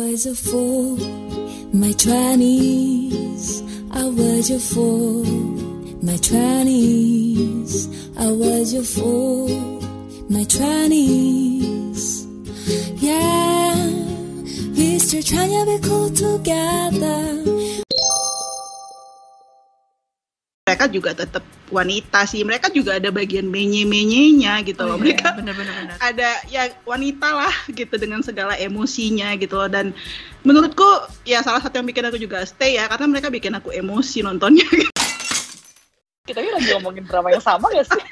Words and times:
was 0.00 0.24
a 0.24 0.34
fool, 0.34 0.96
my 1.72 1.92
twenties. 1.92 3.62
I 3.92 4.04
was 4.08 4.50
a 4.50 4.58
fool, 4.58 5.24
my 6.00 6.16
twenties. 6.16 7.72
I 8.16 8.28
was 8.32 8.72
a 8.72 8.82
fool, 8.82 9.48
my 10.30 10.44
twenties. 10.44 12.26
Yeah, 12.96 13.76
we 14.76 14.98
still 14.98 15.22
trying 15.22 15.52
to 15.52 15.62
be 15.68 15.78
cool 15.86 16.08
together. 16.08 17.20
mereka 20.70 20.86
juga 20.86 21.10
tetap 21.12 21.42
wanita 21.70 22.22
sih 22.24 22.42
mereka 22.42 22.68
juga 22.68 22.94
ada 22.94 23.08
bagian 23.08 23.46
menye-menyenya 23.46 24.60
gitu 24.62 24.82
loh 24.82 24.94
Oh, 24.94 24.98
iya, 24.98 25.14
mereka 25.14 25.26
bener-bener 25.32 25.70
bener. 25.72 25.96
ada 25.98 26.30
ya 26.46 26.66
wanita 26.82 27.28
lah 27.30 27.54
gitu 27.70 27.94
dengan 27.94 28.20
segala 28.20 28.54
emosinya 28.54 29.32
gitu 29.34 29.54
loh 29.54 29.66
dan 29.66 29.94
menurutku 30.40 30.86
ya 31.22 31.40
salah 31.40 31.58
satu 31.58 31.78
yang 31.78 31.86
bikin 31.86 32.04
aku 32.04 32.16
juga 32.16 32.42
stay 32.42 32.74
ya 32.74 32.86
karena 32.86 33.06
mereka 33.08 33.28
bikin 33.28 33.52
aku 33.52 33.70
emosi 33.70 34.20
nontonnya 34.20 34.66
Kita 36.20 36.38
ini 36.38 36.52
lagi 36.52 36.68
ngomongin 36.70 37.04
drama 37.04 37.28
yang 37.28 37.42
sama 37.42 37.66
gak 37.70 37.86
sih? 37.86 38.02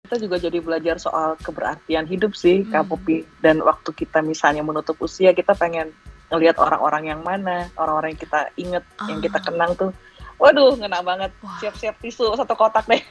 kita 0.00 0.16
juga 0.18 0.40
jadi 0.40 0.58
belajar 0.58 0.96
soal 0.96 1.36
keberartian 1.36 2.08
hidup 2.08 2.32
sih, 2.32 2.64
Kak 2.64 2.80
Hmm. 2.80 2.90
Popi. 2.90 3.28
Dan 3.36 3.60
waktu 3.60 3.92
kita 3.92 4.24
misalnya 4.24 4.64
menutup 4.64 4.96
usia, 4.98 5.36
kita 5.36 5.52
pengen 5.52 5.92
ngelihat 6.28 6.56
orang-orang 6.56 7.12
yang 7.12 7.20
mana, 7.20 7.68
orang-orang 7.76 8.16
yang 8.16 8.22
kita 8.22 8.40
inget, 8.56 8.84
yang 9.04 9.20
kita 9.20 9.36
Ah. 9.36 9.44
kenang 9.44 9.76
tuh. 9.76 9.92
Waduh, 10.38 10.78
ngena 10.78 11.02
banget. 11.02 11.34
Siap-siap 11.58 11.98
tisu 11.98 12.34
satu 12.38 12.54
kotak 12.54 12.86
deh. 12.86 13.02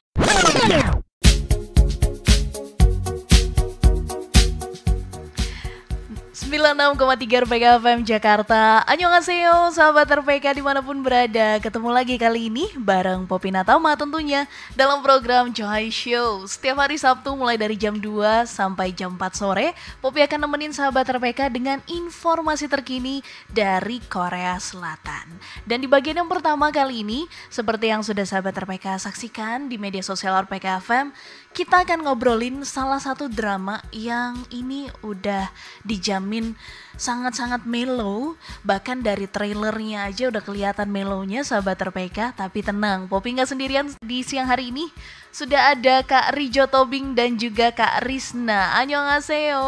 96,3 6.47 7.43
RPK 7.43 7.65
FM 7.83 7.99
Jakarta. 8.07 8.79
Annyeonghaseyo 8.87 9.67
sahabat 9.75 10.07
RPK 10.07 10.55
di 10.55 10.63
mana 10.63 10.79
pun 10.79 10.95
berada. 11.03 11.59
Ketemu 11.59 11.91
lagi 11.91 12.15
kali 12.15 12.47
ini 12.47 12.71
bareng 12.79 13.27
Popi 13.27 13.51
Natama 13.51 13.99
tentunya 13.99 14.47
Dalam 14.71 15.03
program 15.03 15.51
Joy 15.51 15.91
Show. 15.91 16.47
Setiap 16.47 16.79
hari 16.79 16.95
Sabtu 16.95 17.35
mulai 17.35 17.59
dari 17.59 17.75
jam 17.75 17.99
2 17.99 18.47
sampai 18.47 18.95
jam 18.95 19.19
4 19.19 19.27
sore 19.35 19.75
Popi 19.99 20.23
akan 20.23 20.47
nemenin 20.47 20.71
sahabat 20.71 21.19
RPK 21.19 21.51
dengan 21.51 21.83
informasi 21.83 22.71
terkini 22.71 23.19
dari 23.51 23.99
Korea 24.07 24.55
Selatan. 24.55 25.27
Dan 25.67 25.83
di 25.83 25.91
bagian 25.91 26.23
yang 26.23 26.31
pertama 26.31 26.71
kali 26.71 27.03
ini 27.03 27.27
Seperti 27.51 27.91
yang 27.91 28.07
sudah 28.07 28.23
sahabat 28.23 28.55
RPK 28.55 29.03
saksikan 29.03 29.67
di 29.67 29.75
media 29.75 29.99
sosial 29.99 30.47
RPK 30.47 30.79
FM 30.79 31.11
kita 31.57 31.81
akan 31.81 32.05
ngobrolin 32.05 32.61
salah 32.61 33.01
satu 33.01 33.25
drama 33.25 33.81
yang 33.89 34.45
ini 34.53 34.93
udah 35.01 35.49
dijamin 35.81 36.53
sangat-sangat 37.01 37.65
mellow 37.65 38.37
bahkan 38.61 39.01
dari 39.01 39.25
trailernya 39.25 40.05
aja 40.05 40.29
udah 40.29 40.45
kelihatan 40.45 40.85
mellownya 40.93 41.41
sahabat 41.41 41.81
RPK 41.81 42.37
tapi 42.37 42.61
tenang 42.61 43.09
Poppy 43.09 43.41
nggak 43.41 43.49
sendirian 43.49 43.89
di 44.05 44.21
siang 44.21 44.45
hari 44.45 44.69
ini. 44.69 44.85
Sudah 45.33 45.73
ada 45.73 46.05
Kak 46.05 46.37
Rijo 46.37 46.69
Tobing 46.69 47.17
dan 47.17 47.41
juga 47.41 47.73
Kak 47.73 48.05
Risna. 48.05 48.77
Annyeonghaseyo. 48.77 49.65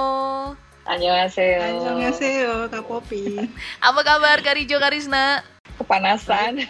Annyeonghaseyo. 0.86 1.58
Annyeonghaseyo 1.74 2.54
Kak 2.70 2.86
Popi 2.86 3.50
apa 3.90 4.00
kabar 4.06 4.46
Kak 4.46 4.62
Rijo 4.62 4.78
Kak 4.78 4.94
Risna? 4.94 5.42
Kepanasan. 5.82 6.70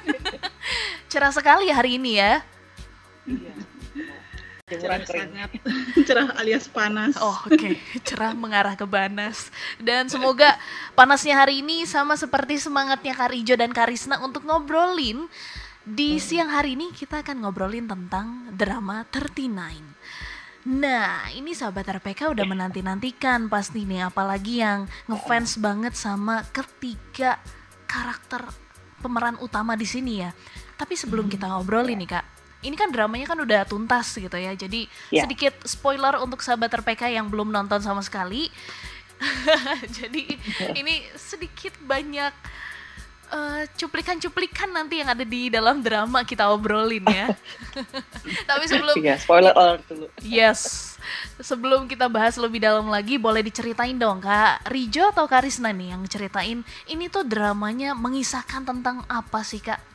cerah 1.12 1.36
sekali 1.36 1.68
hari 1.68 2.00
ini 2.00 2.16
ya. 2.16 2.40
Jemuran 3.28 3.71
cerah 4.80 5.00
kering. 5.02 5.30
sangat 5.32 5.50
cerah 6.08 6.28
alias 6.38 6.66
panas 6.70 7.14
Oh 7.20 7.36
oke, 7.48 7.76
cerah 8.06 8.32
mengarah 8.32 8.78
ke 8.78 8.86
panas. 8.88 9.52
Dan 9.76 10.08
semoga 10.08 10.56
panasnya 10.94 11.42
hari 11.42 11.60
ini 11.60 11.84
sama 11.84 12.16
seperti 12.16 12.56
semangatnya 12.60 13.12
Kak 13.12 13.34
Rijo 13.34 13.54
dan 13.58 13.74
Karisna 13.74 14.20
untuk 14.24 14.46
ngobrolin. 14.46 15.28
Di 15.82 16.22
siang 16.22 16.46
hari 16.46 16.78
ini 16.78 16.94
kita 16.94 17.26
akan 17.26 17.42
ngobrolin 17.42 17.90
tentang 17.90 18.54
drama 18.54 19.02
39. 19.10 20.62
Nah, 20.62 21.26
ini 21.34 21.58
sahabat 21.58 21.90
RPK 21.98 22.38
udah 22.38 22.46
menanti-nantikan 22.46 23.50
pasti 23.50 23.82
nih, 23.82 24.06
apalagi 24.06 24.62
yang 24.62 24.86
ngefans 25.10 25.58
banget 25.58 25.98
sama 25.98 26.46
ketiga 26.54 27.42
karakter 27.90 28.46
pemeran 29.02 29.34
utama 29.42 29.74
di 29.74 29.82
sini 29.82 30.22
ya. 30.22 30.30
Tapi 30.78 30.94
sebelum 30.94 31.26
kita 31.26 31.50
ngobrolin 31.50 31.98
nih 31.98 32.14
Kak, 32.14 32.26
ini 32.62 32.74
kan 32.74 32.88
dramanya 32.88 33.26
kan 33.26 33.38
udah 33.38 33.62
tuntas 33.62 34.14
gitu 34.14 34.34
ya. 34.34 34.54
Jadi 34.54 34.86
Ya. 35.10 35.26
sedikit 35.26 35.54
spoiler 35.62 36.18
untuk 36.18 36.40
sahabat 36.40 36.70
RPK 36.72 37.10
yang 37.10 37.26
belum 37.26 37.50
nonton 37.50 37.78
sama 37.78 38.00
sekali. 38.00 38.48
Jadi 39.98 40.34
ini 40.80 41.02
sedikit 41.14 41.74
banyak 41.78 42.32
eh, 43.32 43.62
cuplikan-cuplikan 43.74 44.70
nanti 44.70 44.98
yang 44.98 45.10
ada 45.10 45.22
di 45.22 45.46
dalam 45.46 45.78
drama 45.80 46.22
kita 46.22 46.50
obrolin 46.50 47.02
ya. 47.06 47.30
Tapi 48.50 48.64
sebelum 48.66 48.94
Iya, 48.98 49.14
spoiler 49.18 49.54
alert 49.54 49.84
dulu. 49.86 50.06
Yes. 50.20 50.90
Sebelum 51.38 51.90
kita 51.90 52.06
bahas 52.06 52.38
lebih 52.38 52.62
dalam 52.62 52.86
lagi, 52.86 53.18
boleh 53.18 53.42
diceritain 53.42 53.98
dong 53.98 54.22
Kak 54.22 54.70
Rijo 54.70 55.10
atau 55.10 55.26
Kak 55.26 55.42
Risna 55.42 55.74
nih 55.74 55.98
yang 55.98 56.02
ceritain 56.06 56.62
ini 56.86 57.10
tuh 57.10 57.26
dramanya 57.26 57.90
mengisahkan 57.92 58.62
tentang 58.62 59.02
apa 59.10 59.42
sih 59.42 59.58
Kak? 59.58 59.91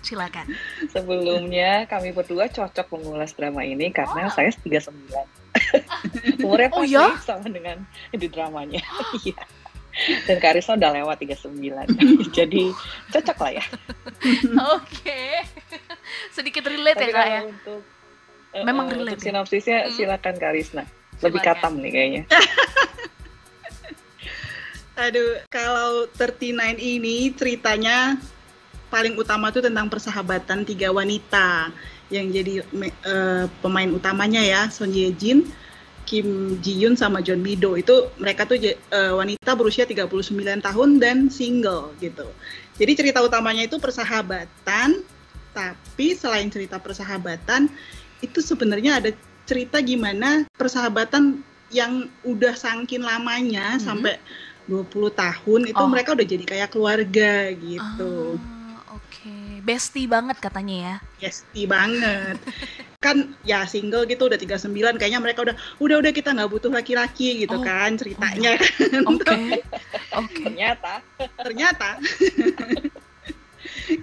Silakan. 0.00 0.46
Sebelumnya 0.88 1.84
kami 1.84 2.10
berdua 2.10 2.46
cocok 2.46 2.86
mengulas 2.90 3.32
drama 3.32 3.60
ini 3.60 3.90
karena 3.90 4.28
saya 4.28 4.50
39. 4.54 4.94
Umurnya 6.44 6.68
Oh, 6.70 6.84
ya? 6.84 7.18
sama 7.18 7.46
dengan 7.46 7.82
di 8.10 8.26
dramanya. 8.26 8.80
Iya. 9.24 9.42
Dan 10.24 10.38
Karisma 10.38 10.78
udah 10.78 10.92
lewat 10.94 11.16
39. 11.18 11.58
Jadi 12.38 12.70
cocok 13.10 13.38
lah 13.40 13.52
ya. 13.52 13.64
Oke. 14.70 15.42
Sedikit 16.30 16.62
relate 16.62 17.02
ya 17.02 17.02
Tapi 17.02 17.10
Kak 17.10 17.18
kalau 17.18 17.34
ya. 17.34 17.40
untuk 17.44 17.80
eh, 18.54 18.62
Memang 18.62 18.86
eh, 18.86 18.94
relate 18.94 19.10
Untuk 19.10 19.18
ya? 19.18 19.26
sinopsisnya 19.26 19.78
Hmm. 19.82 19.92
silakan 19.92 20.34
Karisna. 20.36 20.84
Lebih 21.18 21.40
Silakan. 21.42 21.56
katam 21.58 21.72
nih 21.82 21.90
kayaknya. 21.90 22.22
Aduh, 24.98 25.38
kalau 25.48 25.90
39 26.10 26.50
ini 26.76 27.30
ceritanya 27.32 28.18
paling 28.88 29.14
utama 29.14 29.52
tuh 29.52 29.60
tentang 29.60 29.86
persahabatan 29.86 30.64
tiga 30.64 30.88
wanita 30.88 31.70
yang 32.08 32.32
jadi 32.32 32.64
eh, 33.04 33.44
pemain 33.60 33.88
utamanya 33.92 34.40
ya 34.40 34.72
Son 34.72 34.88
Ye 34.88 35.12
Jin, 35.12 35.44
Kim 36.08 36.56
Ji 36.64 36.80
Yoon 36.80 36.96
sama 36.96 37.20
John 37.20 37.44
Mido 37.44 37.76
itu 37.76 37.92
mereka 38.16 38.48
tuh 38.48 38.56
eh, 38.56 38.76
wanita 38.90 39.52
berusia 39.52 39.84
39 39.84 40.08
tahun 40.64 40.88
dan 40.96 41.28
single 41.28 41.92
gitu. 42.00 42.24
Jadi 42.80 42.92
cerita 42.96 43.20
utamanya 43.20 43.68
itu 43.68 43.76
persahabatan, 43.76 45.04
tapi 45.52 46.14
selain 46.14 46.48
cerita 46.48 46.80
persahabatan 46.80 47.68
itu 48.24 48.40
sebenarnya 48.40 49.04
ada 49.04 49.10
cerita 49.44 49.80
gimana 49.80 50.48
persahabatan 50.56 51.44
yang 51.68 52.08
udah 52.24 52.56
sangkin 52.56 53.04
lamanya 53.04 53.76
Mhm. 53.76 53.82
sampai 53.84 54.16
20 54.64 55.12
tahun 55.12 55.68
itu 55.68 55.80
Oh. 55.80 55.88
mereka 55.88 56.12
udah 56.12 56.24
jadi 56.28 56.44
kayak 56.44 56.72
keluarga 56.72 57.52
gitu. 57.52 58.36
Oke, 58.36 58.57
bestie 59.60 60.06
banget 60.06 60.38
katanya 60.38 60.76
ya. 60.76 60.94
Yesti 61.28 61.66
banget. 61.66 62.38
kan 62.98 63.30
ya 63.46 63.62
single 63.62 64.10
gitu 64.10 64.26
udah 64.26 64.34
39 64.34 64.74
kayaknya 64.98 65.22
mereka 65.22 65.46
udah 65.46 65.54
udah 65.78 65.96
udah 66.02 66.10
kita 66.10 66.34
nggak 66.34 66.50
butuh 66.50 66.66
laki-laki 66.66 67.46
gitu 67.46 67.54
Oh. 67.54 67.62
kan 67.62 67.94
ceritanya. 67.94 68.58
Oke. 69.14 69.62
Oke. 70.18 70.42
Ternyata 70.42 70.98
Ternyata 71.38 71.88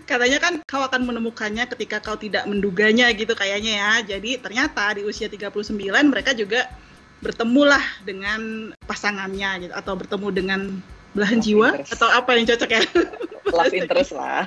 katanya 0.05 0.37
kan 0.39 0.53
kau 0.63 0.79
akan 0.79 1.01
menemukannya 1.05 1.67
ketika 1.75 1.99
kau 1.99 2.15
tidak 2.15 2.47
menduganya 2.47 3.11
gitu 3.11 3.35
kayaknya 3.35 3.73
ya. 3.75 3.91
Jadi 4.15 4.39
ternyata 4.39 4.95
di 4.95 5.03
usia 5.03 5.27
39 5.27 5.75
mereka 6.07 6.31
juga 6.31 6.71
bertemulah 7.19 7.81
dengan 8.05 8.71
pasangannya 8.85 9.67
gitu 9.67 9.73
atau 9.73 9.93
bertemu 9.97 10.27
dengan 10.31 10.61
belahan 11.15 11.39
Love 11.39 11.45
jiwa 11.47 11.67
interest. 11.71 11.91
atau 11.95 12.07
apa 12.11 12.29
yang 12.35 12.45
cocok 12.45 12.69
ya 12.69 12.81
love 13.55 13.75
interest 13.75 14.11
lah. 14.11 14.43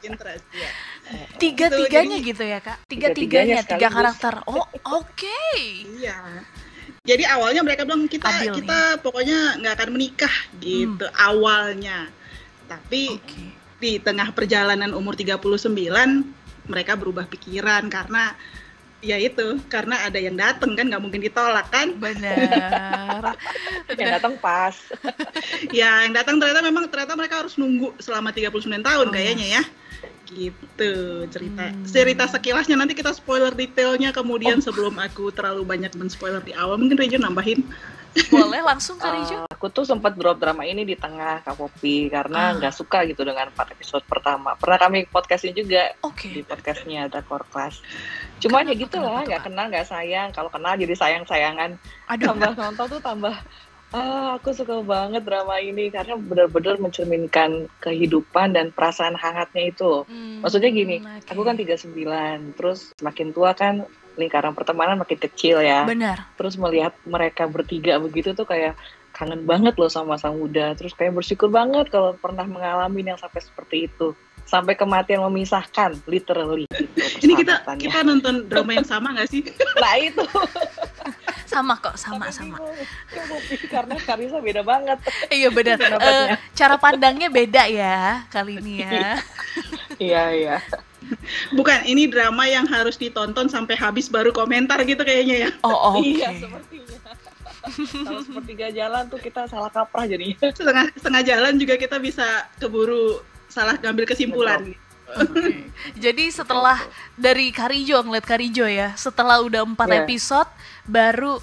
interest 0.00 0.44
ya. 0.54 0.70
Tiga-tiganya 1.36 2.16
Gitu, 2.22 2.30
gitu 2.32 2.44
ya 2.46 2.58
kak? 2.62 2.78
Tiga-tiganya 2.86 3.58
Tiga-tiganya, 3.60 3.76
tiga 3.76 3.88
karakter. 3.90 4.34
Oh 4.48 4.64
oke. 5.02 5.38
Iya. 5.98 6.46
Jadi 7.02 7.26
awalnya 7.26 7.66
mereka 7.66 7.82
bilang 7.82 8.06
kita 8.06 8.30
Adil 8.30 8.62
kita 8.62 9.02
pokoknya 9.02 9.58
nggak 9.58 9.74
akan 9.74 9.90
menikah 9.90 10.34
gitu 10.62 11.06
awalnya. 11.18 12.06
Tapi 12.70 13.18
Oke. 13.18 13.42
di 13.82 13.98
tengah 13.98 14.30
perjalanan 14.30 14.94
umur 14.94 15.18
39 15.18 15.66
mereka 16.70 16.94
berubah 16.94 17.26
pikiran 17.26 17.90
karena 17.90 18.38
ya 19.02 19.18
itu 19.18 19.58
karena 19.66 20.06
ada 20.06 20.14
yang 20.16 20.38
datang 20.38 20.78
kan 20.78 20.86
nggak 20.86 21.02
mungkin 21.02 21.20
ditolak 21.20 21.66
kan 21.68 21.90
Benar. 21.98 23.34
Yang 23.98 24.10
datang 24.22 24.34
pas. 24.38 24.78
ya 25.78 26.06
yang 26.06 26.14
datang 26.14 26.38
ternyata 26.38 26.62
memang 26.62 26.86
ternyata 26.88 27.12
mereka 27.18 27.42
harus 27.44 27.58
nunggu 27.58 27.92
selama 27.98 28.30
39 28.32 28.62
tahun 28.80 29.06
Oh, 29.06 29.12
kayaknya 29.12 29.60
ya 29.60 29.62
gitu 30.32 31.28
cerita 31.28 31.68
Hmm. 31.68 31.84
cerita 31.84 32.24
sekilasnya 32.24 32.78
nanti 32.80 32.96
kita 32.96 33.12
spoiler 33.12 33.52
detailnya 33.52 34.16
kemudian 34.16 34.64
sebelum 34.64 34.96
aku 34.96 35.28
terlalu 35.28 35.60
banyak 35.66 35.92
men-spoiler 35.92 36.40
di 36.40 36.56
awal 36.56 36.80
mungkin 36.80 36.96
Rejo 36.96 37.20
nambahin 37.20 37.60
Boleh 38.32 38.64
langsung 38.64 38.96
Kak 38.96 39.12
Rijo? 39.18 39.44
Aku 39.62 39.70
tuh 39.70 39.86
sempat 39.86 40.18
drop 40.18 40.42
drama 40.42 40.66
ini 40.66 40.82
di 40.82 40.98
tengah 40.98 41.38
Kak 41.38 41.54
Popi 41.54 42.10
karena 42.10 42.50
Ah. 42.50 42.58
nggak 42.58 42.74
suka 42.74 43.06
gitu 43.06 43.22
dengan 43.22 43.46
empat 43.46 43.70
episode 43.70 44.02
pertama. 44.10 44.58
Pernah 44.58 44.74
kami 44.74 45.06
podcastnya 45.06 45.54
juga 45.54 45.86
Oke. 46.02 46.34
di 46.34 46.42
podcastnya 46.42 47.06
Drakor 47.06 47.46
Class. 47.46 47.78
Cuman 48.42 48.66
ya 48.66 48.74
gitu 48.74 48.98
lah, 48.98 49.22
nggak 49.22 49.46
kenal 49.46 49.70
nggak 49.70 49.86
sayang. 49.86 50.34
Kalau 50.34 50.50
kenal 50.50 50.74
jadi 50.74 50.98
sayang 50.98 51.22
sayangan. 51.22 51.78
Aduh. 52.10 52.34
Tambah 52.34 52.58
nonton 52.58 52.86
tuh 52.90 52.98
tambah. 52.98 53.38
Ah, 53.94 54.34
aku 54.34 54.50
suka 54.50 54.82
banget 54.82 55.22
drama 55.22 55.54
ini 55.62 55.94
karena 55.94 56.18
benar-benar 56.18 56.82
mencerminkan 56.82 57.70
kehidupan 57.78 58.58
dan 58.58 58.74
perasaan 58.74 59.14
hangatnya 59.14 59.70
itu. 59.70 60.02
Hmm, 60.10 60.42
Maksudnya 60.42 60.74
gini, 60.74 60.98
oke. 60.98 61.30
aku 61.30 61.40
kan 61.46 61.54
39, 61.54 62.50
terus 62.58 62.90
semakin 62.98 63.30
tua 63.30 63.54
kan 63.54 63.86
lingkaran 64.18 64.58
pertemanan 64.58 64.98
makin 64.98 65.22
kecil 65.22 65.62
ya. 65.62 65.86
Benar. 65.86 66.34
Terus 66.34 66.58
melihat 66.58 66.98
mereka 67.06 67.46
bertiga 67.46 68.02
begitu 68.02 68.34
tuh 68.34 68.42
kayak 68.42 68.74
kangen 69.12 69.44
banget 69.44 69.76
loh 69.76 69.92
sama 69.92 70.16
masa 70.16 70.32
muda. 70.32 70.72
Terus 70.74 70.96
kayak 70.96 71.14
bersyukur 71.14 71.52
banget 71.52 71.92
kalau 71.92 72.16
pernah 72.16 72.48
mengalami 72.48 73.04
yang 73.04 73.20
sampai 73.20 73.40
seperti 73.44 73.86
itu. 73.86 74.16
Sampai 74.42 74.74
kematian 74.74 75.22
memisahkan, 75.22 76.02
literally. 76.10 76.66
Gitu, 76.66 77.22
Ini 77.24 77.32
kita 77.38 77.62
kita 77.78 78.02
nonton 78.02 78.50
drama 78.50 78.74
yang 78.74 78.88
sama 78.88 79.14
nggak 79.14 79.28
sih? 79.30 79.46
Nah 79.82 79.94
itu. 80.00 80.24
Sama 81.46 81.76
kok, 81.76 81.94
sama 82.00 82.32
Tapi 82.32 82.36
sama. 82.36 82.56
bingung. 82.58 83.68
Karena 83.68 83.94
Karisa 84.00 84.40
beda 84.40 84.62
banget. 84.64 84.98
Iya 85.28 85.48
benar. 85.52 85.76
Pendapatnya. 85.78 86.20
Eh, 86.32 86.36
cara 86.56 86.76
pandangnya 86.80 87.28
beda 87.28 87.62
ya 87.68 88.24
kali 88.32 88.56
ini 88.58 88.82
ya. 88.84 89.20
Iya, 90.00 90.22
iya. 90.32 90.56
Bukan, 91.52 91.84
ini 91.84 92.08
drama 92.08 92.48
yang 92.48 92.64
harus 92.64 92.96
ditonton 92.96 93.50
sampai 93.52 93.76
habis 93.76 94.08
baru 94.08 94.32
komentar 94.32 94.80
gitu 94.88 95.02
kayaknya 95.04 95.48
ya. 95.48 95.50
Oh 95.60 95.98
oke. 95.98 96.08
Iya, 96.08 96.28
sepertinya. 96.40 96.91
Kalau 97.74 98.20
sepertiga 98.22 98.68
jalan 98.68 99.08
tuh 99.08 99.18
kita 99.18 99.46
salah 99.46 99.68
kaprah 99.68 100.04
jadinya. 100.04 100.36
Setengah 100.52 100.86
setengah 100.94 101.22
jalan 101.22 101.52
juga 101.56 101.74
kita 101.76 101.96
bisa 101.96 102.24
keburu 102.56 103.20
salah 103.48 103.76
ngambil 103.76 104.04
kesimpulan. 104.06 104.60
Oke. 105.12 105.68
Jadi 106.00 106.32
setelah 106.32 106.80
dari 107.12 107.52
Karijo 107.52 108.00
ngeliat 108.00 108.24
Karijo 108.24 108.64
ya, 108.64 108.96
setelah 108.96 109.44
udah 109.44 109.60
empat 109.60 109.88
Iya. 109.90 109.98
episode 110.04 110.48
baru 110.84 111.36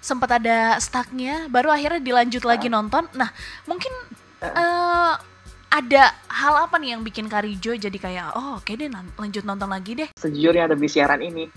sempat 0.00 0.36
ada 0.36 0.76
stucknya, 0.76 1.48
baru 1.48 1.72
akhirnya 1.72 2.00
dilanjut 2.00 2.44
lagi 2.44 2.68
nonton. 2.68 3.08
Nah 3.16 3.32
mungkin 3.64 3.92
eh, 4.40 5.14
ada 5.70 6.02
hal 6.26 6.66
apa 6.66 6.76
nih 6.76 6.98
yang 6.98 7.02
bikin 7.06 7.30
Karijo 7.30 7.72
jadi 7.72 7.94
kayak 7.94 8.34
oh 8.34 8.58
oke 8.58 8.74
deh 8.74 8.90
nan- 8.90 9.14
lanjut 9.16 9.46
nonton 9.46 9.70
lagi 9.70 9.96
deh. 9.96 10.08
Sejujurnya 10.18 10.66
ada 10.66 10.76
siaran 10.84 11.22
ini. 11.22 11.46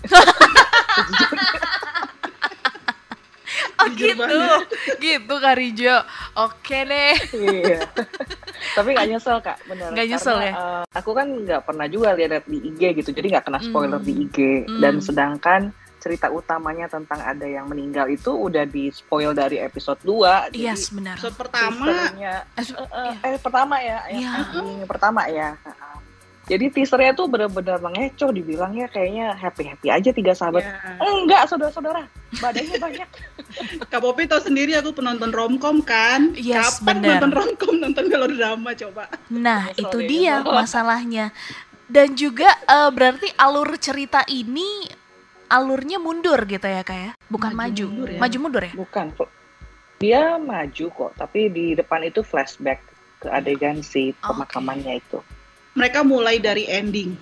Oh 3.84 3.92
gitu, 3.92 4.16
banget. 4.18 4.66
gitu 4.98 5.34
Karijo. 5.36 5.96
Oke 6.36 6.78
deh. 6.82 7.14
iya. 7.32 7.80
Tapi 8.76 8.88
nggak 8.90 9.08
nyesel 9.08 9.38
kak, 9.38 9.58
bener. 9.64 9.88
Nggak 9.90 10.06
nyesel 10.08 10.36
Karena, 10.36 10.48
ya? 10.48 10.54
eh, 10.54 10.84
aku 10.94 11.10
kan 11.12 11.26
nggak 11.28 11.62
pernah 11.62 11.86
juga 11.86 12.12
lihat 12.12 12.44
di 12.44 12.58
IG 12.64 12.80
gitu, 12.96 13.10
jadi 13.10 13.26
nggak 13.30 13.44
kena 13.44 13.60
spoiler 13.60 13.96
Hmm. 13.96 14.06
di 14.06 14.12
IG. 14.20 14.38
Hmm. 14.64 14.80
Dan 14.80 14.94
sedangkan 14.98 15.62
cerita 15.96 16.28
utamanya 16.28 16.84
tentang 16.86 17.16
ada 17.18 17.42
yang 17.42 17.64
meninggal 17.64 18.04
itu 18.06 18.28
udah 18.28 18.64
di 18.64 18.88
spoil 18.88 19.32
dari 19.32 19.56
episode 19.56 19.96
2 20.00 20.52
jadi 20.52 20.68
Yes 20.70 20.92
benar. 20.92 21.16
Episode 21.16 21.36
pertama 21.38 21.88
Eh, 22.12 22.60
su- 22.60 22.76
eh, 22.76 23.36
pertama 23.38 23.76
ya, 23.78 24.04
yang 24.06 24.20
Iya. 24.20 24.32
ending 24.54 24.84
pertama 24.84 25.20
ya. 25.26 25.56
Heeh. 25.56 25.96
Jadi 26.44 26.68
teasernya 26.68 27.16
tuh 27.16 27.24
benar-benar 27.24 27.80
mengecoh, 27.80 28.28
dibilangnya 28.28 28.84
kayaknya 28.92 29.32
happy-happy 29.32 29.88
aja 29.88 30.10
tiga 30.12 30.36
sahabat. 30.36 30.60
ya. 30.60 30.76
Enggak, 31.00 31.48
saudara-saudara, 31.48 32.04
badannya 32.36 32.76
banyak. 32.76 33.08
Kak 33.90 34.00
Popi 34.04 34.28
tahu 34.28 34.44
sendiri 34.44 34.76
aku 34.76 34.92
penonton 34.92 35.32
romcom 35.32 35.80
kan. 35.80 36.36
Yes, 36.36 36.84
Kapan 36.84 37.00
bener. 37.00 37.08
nonton 37.16 37.30
romcom 37.32 37.74
nonton 37.80 38.04
melodrama 38.12 38.70
coba? 38.76 39.08
Nah, 39.32 39.72
Nyesel 39.72 39.80
itu 39.88 39.98
dia 40.04 40.34
masalahnya. 40.60 41.32
Dan 41.88 42.12
juga 42.12 42.52
eh, 42.64 42.90
berarti 42.92 43.28
alur 43.36 43.72
cerita 43.80 44.20
ini 44.28 44.88
alurnya 45.48 45.96
mundur 46.00 46.44
gitu 46.44 46.64
ya 46.64 46.80
kayak, 46.80 47.16
bukan 47.28 47.52
Maju 47.52 47.68
maju, 47.68 47.84
mundur 47.88 48.08
ya. 48.08 48.18
maju 48.20 48.36
mundur 48.40 48.62
ya. 48.64 48.72
Bukan, 48.74 49.06
dia 49.96 50.22
maju 50.36 50.86
kok, 50.90 51.10
tapi 51.16 51.48
di 51.48 51.72
depan 51.72 52.04
itu 52.04 52.20
flashback 52.20 52.80
ke 53.20 53.28
adegan 53.32 53.80
si 53.80 54.12
pemakamannya 54.20 55.00
itu. 55.00 55.20
Mereka 55.74 56.00
mulai 56.02 56.38
dari 56.38 56.64
ending. 56.64 57.14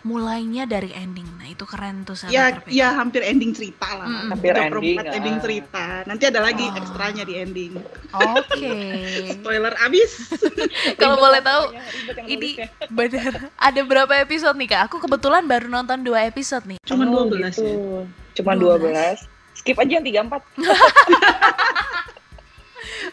Mulainya 0.00 0.64
dari 0.64 0.94
ending. 0.94 1.26
Nah, 1.34 1.50
itu 1.50 1.66
keren 1.66 2.06
tuh 2.06 2.14
sahabat 2.14 2.30
Ya, 2.30 2.44
RPK. 2.54 2.70
ya 2.70 2.88
hampir 2.94 3.26
ending 3.26 3.50
cerita 3.50 3.90
lah. 3.90 4.06
Mm-mm. 4.06 4.30
Hampir 4.30 4.54
ending, 4.54 4.70
perempat 4.70 5.06
ending 5.10 5.34
ah. 5.34 5.42
cerita. 5.42 5.84
Nanti 6.06 6.24
ada 6.24 6.40
lagi 6.40 6.62
Oh. 6.64 6.78
ekstranya 6.78 7.22
di 7.22 7.34
ending. 7.34 7.72
Oke. 8.14 8.70
Spoiler 9.34 9.74
abis. 9.76 10.30
Kalau 11.02 11.18
boleh 11.18 11.42
tahu, 11.42 11.74
Ini 12.22 12.50
bener. 13.02 13.50
Ada 13.58 13.80
berapa 13.82 14.14
episode 14.16 14.54
nih 14.54 14.68
kak? 14.68 14.82
Aku 14.86 15.02
kebetulan 15.02 15.42
baru 15.42 15.66
nonton 15.66 15.98
dua 16.00 16.22
episode 16.22 16.62
nih. 16.64 16.78
Cuma 16.86 17.02
Oh, 17.04 17.26
12 17.26 17.50
gitu. 17.50 17.66
ya. 17.66 18.06
Cuma 18.32 18.54
12. 18.54 18.86
12. 18.86 19.26
Skip 19.58 19.74
aja 19.74 19.90
yang 19.90 20.06
34. 20.06 20.38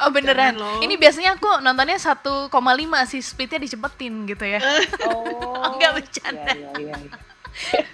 Oh 0.02 0.10
beneran. 0.10 0.58
Loh. 0.58 0.82
Ini 0.82 0.96
biasanya 0.98 1.38
aku 1.38 1.62
nontonnya 1.62 1.98
1,5 1.98 2.50
sih 3.10 3.22
speednya 3.22 3.60
dicepetin 3.62 4.26
gitu 4.26 4.46
ya. 4.46 4.60
Oh. 5.08 5.62
Enggak 5.74 6.02
bercanda. 6.02 6.54
Iya, 6.54 6.70
iya, 6.80 6.96
iya. 6.98 7.18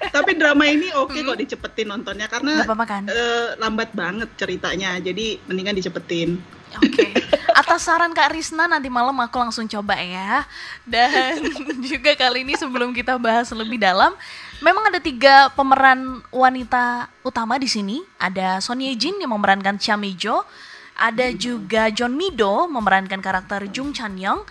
Tapi 0.09 0.39
drama 0.39 0.63
ini 0.63 0.87
oke 0.95 1.19
kok 1.19 1.35
dicepetin 1.35 1.91
nontonnya 1.91 2.31
karena 2.31 2.63
Gak 2.63 2.71
apa-apa 2.71 2.85
kan? 2.87 3.03
eh, 3.11 3.59
lambat 3.59 3.91
banget 3.91 4.29
ceritanya. 4.39 4.95
Jadi 5.03 5.35
mendingan 5.51 5.75
dicepetin. 5.75 6.39
Oke. 6.79 7.11
Atas 7.57 7.89
saran 7.89 8.13
Kak 8.13 8.31
Risna 8.31 8.69
nanti 8.69 8.87
malam 8.87 9.17
aku 9.19 9.35
langsung 9.35 9.67
coba 9.67 9.99
ya. 9.99 10.47
Dan 10.87 11.43
juga 11.91 12.15
kali 12.15 12.47
ini 12.47 12.55
sebelum 12.55 12.95
kita 12.95 13.19
bahas 13.19 13.51
lebih 13.51 13.81
dalam, 13.81 14.15
memang 14.63 14.87
ada 14.87 15.01
tiga 15.01 15.51
pemeran 15.57 16.23
wanita 16.31 17.11
utama 17.25 17.59
di 17.59 17.67
sini. 17.67 17.99
Ada 18.15 18.63
Son 18.63 18.79
Ye 18.79 18.95
Jin 18.95 19.19
yang 19.19 19.33
memerankan 19.33 19.75
Cha 19.75 19.97
Mi-jo, 19.99 20.45
ada 20.99 21.31
juga 21.31 21.87
John 21.89 22.19
Mido 22.19 22.67
memerankan 22.67 23.23
karakter 23.23 23.71
Jung 23.71 23.95
Chan 23.95 24.19
Young, 24.19 24.43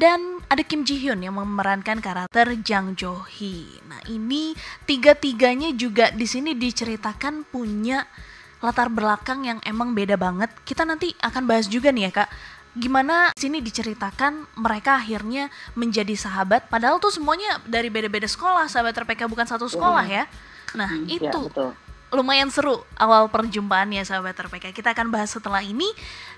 dan 0.00 0.40
ada 0.48 0.62
Kim 0.64 0.86
Ji 0.88 0.96
Hyun 0.96 1.20
yang 1.20 1.36
memerankan 1.36 2.00
karakter 2.00 2.56
Jang 2.64 2.96
Jo 2.96 3.26
Hee. 3.26 3.84
Nah 3.86 4.00
ini 4.08 4.56
tiga-tiganya 4.88 5.76
juga 5.76 6.08
di 6.14 6.24
sini 6.24 6.56
diceritakan 6.56 7.44
punya 7.46 8.06
latar 8.60 8.92
belakang 8.92 9.44
yang 9.44 9.58
emang 9.66 9.92
beda 9.92 10.14
banget. 10.16 10.48
Kita 10.64 10.88
nanti 10.88 11.12
akan 11.18 11.44
bahas 11.44 11.66
juga 11.66 11.90
nih 11.90 12.08
ya 12.08 12.22
kak, 12.22 12.28
gimana 12.78 13.34
sini 13.34 13.58
diceritakan 13.58 14.46
mereka 14.62 15.00
akhirnya 15.00 15.50
menjadi 15.74 16.14
sahabat. 16.14 16.70
Padahal 16.70 17.02
tuh 17.02 17.10
semuanya 17.10 17.58
dari 17.66 17.90
beda-beda 17.90 18.30
sekolah, 18.30 18.70
sahabat 18.70 18.94
RPK 18.94 19.26
bukan 19.26 19.46
satu 19.48 19.66
sekolah 19.66 20.06
ya. 20.06 20.24
Nah 20.78 20.90
Ya, 21.02 21.18
itu 21.18 21.40
betul. 21.50 21.74
Lumayan 22.10 22.50
seru 22.50 22.82
awal 22.98 23.30
perjumpaannya 23.30 24.02
sahabat 24.02 24.34
RPK. 24.36 24.74
Kita 24.74 24.94
akan 24.94 25.10
bahas 25.10 25.30
setelah 25.30 25.62
ini 25.62 25.86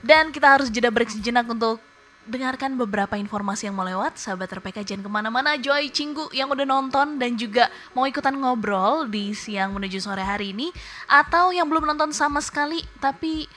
dan 0.04 0.30
kita 0.30 0.56
harus 0.56 0.68
jeda 0.68 0.92
break 0.92 1.12
sejenak 1.12 1.48
untuk 1.48 1.80
dengarkan 2.22 2.78
beberapa 2.78 3.18
informasi 3.18 3.66
yang 3.66 3.74
mau 3.74 3.82
lewat. 3.82 4.14
Sahabat 4.14 4.46
RPK 4.54 4.86
jangan 4.86 5.02
ke 5.02 5.10
mana-mana. 5.10 5.58
Joy 5.58 5.90
Cinggu 5.90 6.30
yang 6.30 6.52
udah 6.52 6.62
nonton 6.62 7.18
dan 7.18 7.34
juga 7.34 7.66
mau 7.98 8.06
ikutan 8.06 8.36
ngobrol 8.38 9.10
di 9.10 9.34
siang 9.34 9.74
menuju 9.74 9.98
sore 9.98 10.22
hari 10.22 10.54
ini 10.54 10.70
atau 11.10 11.50
yang 11.50 11.66
belum 11.66 11.88
nonton 11.94 12.14
sama 12.14 12.38
sekali 12.38 12.78
tapi 13.02 13.50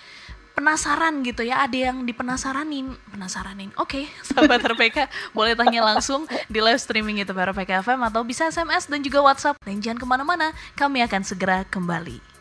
penasaran 0.56 1.22
gitu 1.22 1.44
ya 1.44 1.62
ada 1.68 1.92
yang 1.92 2.08
dipenasaranin 2.08 2.96
penasaranin. 3.12 3.70
Oke 3.76 4.08
sahabat 4.24 4.64
RPK 4.64 5.12
boleh 5.36 5.54
tanya 5.54 5.84
langsung 5.84 6.24
di 6.48 6.60
live 6.64 6.80
streaming 6.80 7.20
itu 7.22 7.36
RPK 7.36 7.84
FM 7.84 8.00
atau 8.08 8.24
bisa 8.24 8.48
SMS 8.48 8.88
dan 8.88 9.04
juga 9.04 9.20
WhatsApp. 9.22 9.60
Dan 9.62 9.84
jangan 9.84 10.00
ke 10.00 10.08
mana-mana 10.08 10.56
kami 10.80 11.04
akan 11.04 11.22
segera 11.28 11.68
kembali 11.68 12.35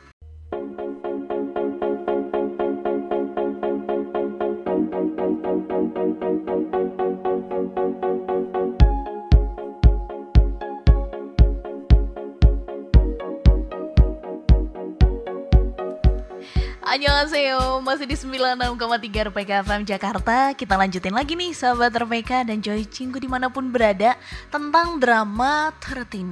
Annyeonghaseyo, 16.85 17.81
masih 17.81 18.05
di 18.05 18.13
96,3 18.13 19.33
RPK 19.33 19.65
FM 19.65 19.89
Jakarta. 19.89 20.53
Kita 20.53 20.77
lanjutin 20.77 21.17
lagi 21.17 21.33
nih 21.33 21.57
sahabat 21.57 21.97
RPK 21.97 22.45
dan 22.45 22.61
Joy 22.61 22.85
Cinggu 22.85 23.17
di 23.17 23.25
mana 23.25 23.49
pun 23.49 23.73
berada 23.73 24.21
Tentang 24.53 25.01
drama 25.01 25.73
39 25.81 26.29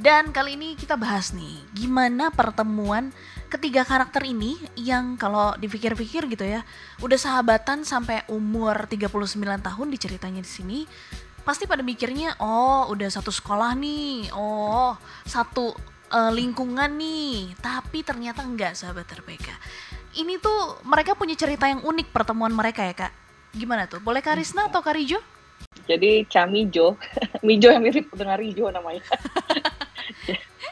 Dan 0.00 0.32
kali 0.32 0.56
ini 0.56 0.72
kita 0.72 0.96
bahas 0.96 1.36
nih 1.36 1.60
Gimana 1.76 2.32
pertemuan 2.32 3.12
ketiga 3.52 3.84
karakter 3.84 4.24
ini 4.24 4.56
Yang 4.72 5.20
kalau 5.20 5.52
dipikir-pikir 5.60 6.32
gitu 6.32 6.48
ya 6.48 6.64
Udah 7.04 7.20
sahabatan 7.20 7.84
sampai 7.84 8.24
umur 8.32 8.88
39 8.88 9.36
tahun 9.36 9.86
diceritanya 9.92 10.40
di 10.40 10.48
sini 10.48 10.78
Pasti 11.44 11.68
pada 11.68 11.84
mikirnya 11.84 12.40
Oh 12.40 12.88
udah 12.88 13.12
satu 13.12 13.28
sekolah 13.28 13.76
nih. 13.76 14.32
Oh 14.32 14.96
satu 15.28 15.76
eh, 16.08 16.32
lingkungan 16.32 16.90
nih, 16.94 17.54
tapi 17.58 18.02
ternyata 18.02 18.42
enggak 18.42 18.74
sahabat 18.74 19.06
RPK. 19.08 19.48
ini 20.16 20.40
tuh 20.40 20.82
mereka 20.82 21.14
punya 21.14 21.36
cerita 21.36 21.68
yang 21.68 21.84
unik 21.84 22.10
pertemuan 22.10 22.50
mereka 22.50 22.82
ya 22.82 22.94
kak. 22.96 23.12
Gimana 23.52 23.86
tuh? 23.86 24.00
Boleh 24.00 24.18
Karisna 24.18 24.66
atau 24.66 24.82
Karijo? 24.82 25.20
Jadi 25.86 26.26
Camijo, 26.26 26.98
Mijo 27.46 27.68
yang 27.70 27.80
mirip 27.80 28.08
dengan 28.12 28.36
Rijo 28.36 28.66
namanya. 28.68 29.04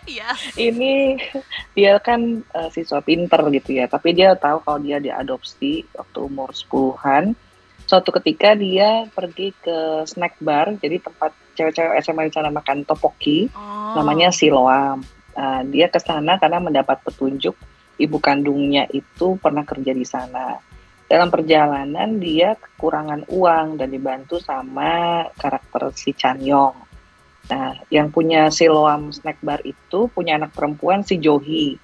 Iya. 0.07 0.31
Ini 0.55 1.19
dia 1.75 1.99
kan 1.99 2.39
uh, 2.55 2.71
siswa 2.71 3.03
pinter 3.03 3.43
gitu 3.51 3.75
ya, 3.75 3.91
tapi 3.91 4.15
dia 4.15 4.39
tahu 4.39 4.63
kalau 4.63 4.79
dia 4.79 5.03
diadopsi 5.03 5.83
waktu 5.99 6.19
umur 6.23 6.55
10-an. 6.55 7.35
Suatu 7.87 8.15
ketika 8.15 8.55
dia 8.55 9.11
pergi 9.11 9.51
ke 9.59 10.07
snack 10.07 10.39
bar, 10.39 10.79
jadi 10.79 11.03
tempat 11.03 11.35
cewek-cewek 11.55 11.99
SMA 12.03 12.31
di 12.31 12.35
sana 12.35 12.55
makan 12.55 12.87
topoki, 12.87 13.51
Oh. 13.51 13.99
namanya 13.99 14.31
Siloam. 14.31 15.03
Uh, 15.37 15.61
dia 15.69 15.93
ke 15.93 16.01
sana 16.01 16.41
karena 16.41 16.65
mendapat 16.65 16.97
petunjuk 17.05 17.53
ibu 18.01 18.17
kandungnya 18.21 18.89
itu 18.89 19.37
pernah 19.37 19.65
kerja 19.69 19.93
di 19.93 20.05
sana. 20.05 20.57
Dalam 21.07 21.31
perjalanan 21.31 22.19
dia 22.19 22.59
kekurangan 22.59 23.29
uang 23.31 23.79
dan 23.79 23.89
dibantu 23.93 24.43
sama 24.43 25.23
karakter 25.39 25.93
si 25.95 26.11
Chanyong. 26.17 26.75
Nah, 27.47 27.79
yang 27.95 28.11
punya 28.11 28.51
Siloam 28.51 29.15
Snack 29.15 29.39
Bar 29.39 29.63
itu 29.63 30.11
punya 30.11 30.35
anak 30.35 30.51
perempuan 30.51 31.07
si 31.07 31.23
Johi. 31.23 31.79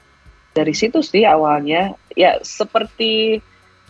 Dari 0.52 0.74
situ 0.74 1.00
sih 1.00 1.22
awalnya 1.22 1.94
ya 2.12 2.42
seperti 2.42 3.38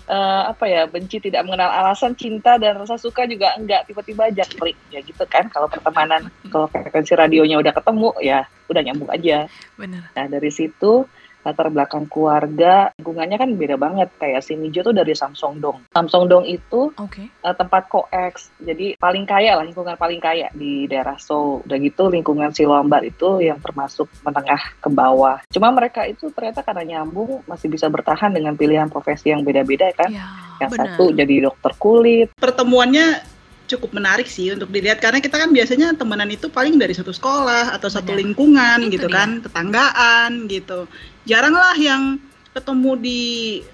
eh, 0.09 0.43
apa 0.49 0.65
ya 0.67 0.83
benci 0.91 1.23
tidak 1.23 1.47
mengenal 1.47 1.71
alasan 1.71 2.15
cinta 2.19 2.59
dan 2.59 2.79
rasa 2.79 2.99
suka 2.99 3.27
juga 3.27 3.55
enggak 3.59 3.87
tiba-tiba 3.87 4.31
aja 4.31 4.45
klik 4.47 4.79
ya 4.91 5.01
gitu 5.03 5.23
kan 5.29 5.47
kalau 5.53 5.67
pertemanan 5.71 6.31
kalau 6.51 6.67
frekuensi 6.71 7.15
radionya 7.15 7.59
udah 7.59 7.73
ketemu 7.75 8.11
ya 8.23 8.47
udah 8.73 8.83
nyambung 8.83 9.11
aja. 9.13 9.47
Bener. 9.77 10.03
Nah 10.17 10.27
dari 10.27 10.51
situ 10.51 11.05
latar 11.43 11.69
belakang 11.69 12.07
keluarga 12.07 12.91
lingkungannya 12.97 13.37
kan 13.37 13.51
beda 13.53 13.75
banget 13.75 14.09
kayak 14.17 14.41
si 14.41 14.55
Mijo 14.55 14.81
tuh 14.81 14.91
dari 14.91 15.11
Samsongdong. 15.11 15.91
Samsongdong 15.91 16.47
itu 16.47 16.95
Oke. 16.95 17.27
eh, 17.27 17.55
tempat 17.55 17.87
koeks 17.87 18.55
jadi 18.59 18.95
paling 18.95 19.25
kaya 19.25 19.55
lah 19.55 19.65
lingkungan 19.65 19.95
paling 19.95 20.19
kaya 20.19 20.49
di 20.53 20.87
daerah 20.87 21.15
Seoul 21.15 21.63
udah 21.63 21.79
gitu 21.79 22.09
lingkungan 22.09 22.51
Siloambar 22.51 23.03
itu 23.03 23.39
yang 23.39 23.59
termasuk 23.59 24.07
menengah 24.23 24.63
ke 24.79 24.89
bawah 24.89 25.43
cuma 25.49 25.69
mereka 25.69 26.05
itu 26.05 26.31
ternyata 26.31 26.61
karena 26.61 26.83
nyambung 26.97 27.43
masih 27.45 27.67
bisa 27.67 27.87
bertahan 27.87 28.31
dengan 28.31 28.55
pilihan 28.55 28.87
profesi 28.87 29.29
yang 29.29 29.43
beda-beda 29.43 29.91
kan 29.93 30.09
Ya, 30.09 30.29
yang 30.61 30.71
bener. 30.71 30.95
satu 30.95 31.11
jadi 31.11 31.35
dokter 31.43 31.73
kulit 31.75 32.29
pertemuannya 32.37 33.25
cukup 33.65 33.95
menarik 33.95 34.29
sih 34.29 34.53
untuk 34.53 34.69
dilihat 34.69 35.01
karena 35.01 35.17
kita 35.17 35.35
kan 35.35 35.49
biasanya 35.49 35.97
temenan 35.97 36.29
itu 36.29 36.47
paling 36.47 36.77
dari 36.77 36.93
satu 36.93 37.09
sekolah 37.09 37.73
atau 37.73 37.89
satu 37.89 38.13
Benar. 38.13 38.21
lingkungan 38.21 38.79
Itu 38.85 38.93
gitu 38.93 39.09
dia. 39.09 39.17
kan 39.17 39.29
tetanggaan 39.41 40.31
gitu 40.47 40.85
jarang 41.25 41.53
lah 41.53 41.75
yang 41.75 42.19
ketemu 42.51 42.91
di 42.97 43.21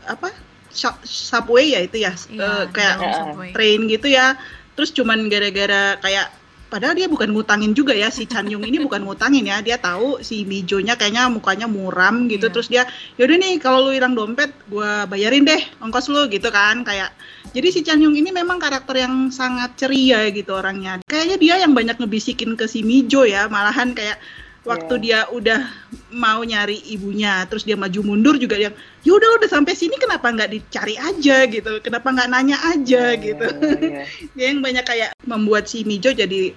apa 0.05 0.31
sub- 0.69 1.03
subway 1.03 1.73
ya 1.73 1.81
itu 1.81 1.99
ya 1.99 2.13
Iya, 2.29 2.39
eh, 2.39 2.65
kayak 2.71 2.97
Ya. 2.97 3.13
subway. 3.19 3.51
train 3.51 3.81
gitu 3.87 4.07
ya 4.07 4.37
terus 4.73 4.91
cuman 4.91 5.27
gara-gara 5.27 5.99
kayak 5.99 6.31
padahal 6.69 6.93
dia 6.93 7.09
bukan 7.09 7.33
ngutangin 7.33 7.73
juga 7.73 7.91
ya 7.91 8.07
si 8.09 8.23
Chanyung 8.23 8.61
ini 8.63 8.77
bukan 8.79 9.01
ngutangin 9.01 9.43
ya 9.43 9.59
dia 9.59 9.75
tahu 9.75 10.21
si 10.21 10.45
Mijonya 10.45 10.95
kayaknya 10.95 11.27
mukanya 11.27 11.65
muram 11.65 12.29
gitu 12.29 12.47
Iya. 12.47 12.53
terus 12.53 12.69
dia 12.69 12.85
yaudah 13.17 13.35
nih 13.35 13.57
kalau 13.57 13.89
lu 13.89 13.91
hilang 13.91 14.13
dompet 14.13 14.53
gua 14.69 15.03
bayarin 15.05 15.43
deh 15.43 15.59
ongkos 15.81 16.07
lu 16.07 16.29
gitu 16.29 16.47
kan 16.49 16.85
kayak 16.85 17.11
jadi 17.51 17.69
si 17.73 17.81
Chanyung 17.81 18.13
ini 18.13 18.29
memang 18.31 18.61
karakter 18.61 19.01
yang 19.01 19.33
sangat 19.33 19.75
ceria 19.75 20.29
gitu 20.29 20.53
orangnya 20.53 21.01
kayaknya 21.03 21.37
dia 21.37 21.55
yang 21.59 21.73
banyak 21.73 21.97
ngebisikin 21.97 22.53
ke 22.53 22.69
si 22.69 22.85
Mijo 22.85 23.25
ya 23.25 23.49
malahan 23.49 23.91
kayak 23.91 24.21
waktu 24.69 24.95
dia 25.01 25.25
udah 25.33 25.65
mau 26.13 26.45
nyari 26.45 26.77
ibunya 26.93 27.49
terus 27.49 27.65
dia 27.65 27.73
maju 27.75 28.05
mundur 28.05 28.37
juga 28.37 28.61
yang 28.61 28.77
yaudah 29.03 29.41
udah 29.41 29.49
sampai 29.49 29.73
sini 29.73 29.97
kenapa 29.97 30.29
nggak 30.29 30.53
dicari 30.53 31.01
aja? 31.01 31.49
gitu. 31.49 31.81
Kenapa 31.81 32.13
nggak 32.13 32.29
nanya 32.29 32.57
aja? 32.69 33.17
Gitu. 33.17 33.47
Iya. 33.49 34.05
dia 34.37 34.47
yang 34.53 34.61
banyak 34.61 34.85
kayak 34.85 35.11
membuat 35.25 35.65
si 35.67 35.89
Mijo 35.89 36.13
jadi 36.13 36.53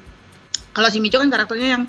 kalau 0.75 0.91
si 0.91 0.99
Mijo 0.99 1.23
kan 1.23 1.31
karakternya 1.31 1.79
yang 1.79 1.83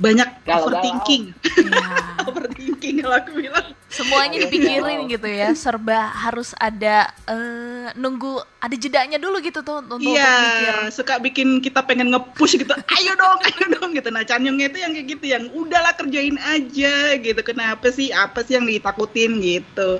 banyak 0.00 0.28
Galau-galau. 0.42 0.66
overthinking. 0.72 1.24
Iya. 1.44 1.86
overthinking 2.28 2.94
kalau 3.04 3.16
aku 3.20 3.30
bilang. 3.36 3.66
Semuanya 3.90 4.38
Iya, 4.38 4.42
dipikirin 4.46 4.98
iya. 5.02 5.10
gitu 5.10 5.28
ya, 5.28 5.48
serba 5.52 6.14
harus 6.14 6.54
ada 6.54 7.10
eh, 7.26 7.90
nunggu 7.98 8.38
ada 8.62 8.76
jedanya 8.78 9.18
dulu 9.18 9.42
gitu 9.42 9.60
tuh 9.60 9.82
untuk 9.82 9.98
mikir. 9.98 10.14
iya 10.14 10.86
suka 10.88 11.18
bikin 11.18 11.58
kita 11.58 11.82
pengen 11.82 12.14
nge-push 12.14 12.54
gitu. 12.54 12.70
Ayo 12.96 13.12
dong 13.18 13.42
ayo 13.42 13.64
dong 13.76 13.90
gitu. 13.90 14.08
Nah 14.08 14.22
Chanyongnya 14.22 14.70
itu 14.70 14.78
yang 14.78 14.92
kayak 14.94 15.06
gitu 15.10 15.24
yang 15.26 15.44
udahlah 15.50 15.90
kerjain 15.92 16.38
aja 16.38 16.94
gitu. 17.18 17.40
Kenapa 17.42 17.90
sih? 17.90 18.14
Apa 18.14 18.46
sih 18.46 18.54
yang 18.56 18.70
ditakutin 18.70 19.42
gitu? 19.42 19.98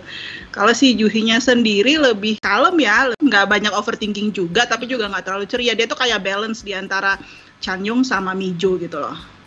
Kalau 0.55 0.71
si 0.71 0.95
Juhinya 0.95 1.43
sendiri 1.43 1.99
lebih 1.99 2.39
kalem 2.39 2.79
ya 2.79 3.11
nggak 3.19 3.47
banyak 3.51 3.75
overthinking 3.75 4.31
juga 4.31 4.71
tapi 4.71 4.87
juga 4.87 5.11
nggak 5.11 5.25
terlalu 5.27 5.51
ceria. 5.51 5.75
Dia 5.75 5.91
tuh 5.91 5.99
kayak 5.99 6.23
balance 6.23 6.63
di 6.63 6.79
antara 6.79 7.19
Chanyong 7.59 8.07
sama 8.07 8.39
Mijo 8.39 8.79
gitu 8.79 9.03
loh 9.03 9.40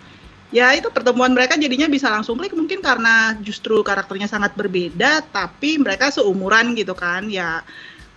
ya 0.53 0.69
itu 0.77 0.87
pertemuan 0.93 1.33
mereka 1.33 1.57
jadinya 1.57 1.89
bisa 1.89 2.13
langsung 2.13 2.37
klik 2.37 2.53
mungkin 2.53 2.79
karena 2.79 3.33
justru 3.41 3.81
karakternya 3.81 4.29
sangat 4.29 4.53
berbeda 4.53 5.25
tapi 5.33 5.81
mereka 5.81 6.13
seumuran 6.13 6.77
gitu 6.77 6.93
kan. 6.93 7.25
Ya 7.27 7.65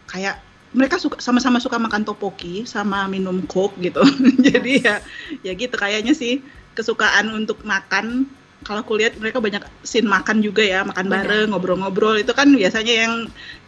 kayak 0.07 0.45
mereka 0.77 1.01
suka 1.01 1.17
sama-sama 1.25 1.57
suka 1.57 1.81
makan 1.81 2.05
topoki 2.05 2.69
sama 2.69 3.09
minum 3.09 3.41
coke 3.49 3.81
gitu. 3.81 4.05
Jadi 4.47 4.85
ya 4.85 5.01
ya 5.41 5.53
gitu 5.57 5.73
kayaknya 5.73 6.13
sih 6.13 6.45
kesukaan 6.77 7.33
untuk 7.33 7.65
makan. 7.65 8.29
Kalau 8.67 8.83
aku 8.83 8.99
lihat 8.99 9.15
mereka 9.23 9.39
banyak 9.39 9.63
scene 9.87 10.11
makan 10.11 10.43
juga 10.43 10.59
ya 10.59 10.83
makan 10.83 11.07
bareng 11.07 11.55
ngobrol-ngobrol. 11.55 12.19
Itu 12.21 12.35
kan 12.37 12.51
biasanya 12.53 12.95
yang 13.07 13.13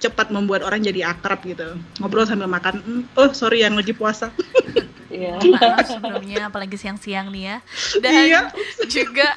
cepat 0.02 0.28
membuat 0.34 0.66
orang 0.66 0.84
jadi 0.84 1.14
akrab 1.14 1.40
gitu. 1.46 1.78
Ngobrol 2.02 2.26
sambil 2.26 2.50
makan 2.50 2.82
"Hmm, 2.84 3.02
oh 3.16 3.30
sorry 3.32 3.62
yang 3.62 3.78
lagi 3.78 3.94
puasa 3.94 4.34
Iya. 5.08 5.40
Maaf 5.40 5.88
sebelumnya 5.88 6.52
apalagi 6.52 6.76
siang-siang 6.76 7.32
nih 7.32 7.44
ya. 7.48 7.56
Dan 8.00 8.12
Iya. 8.12 8.40
juga 8.88 9.28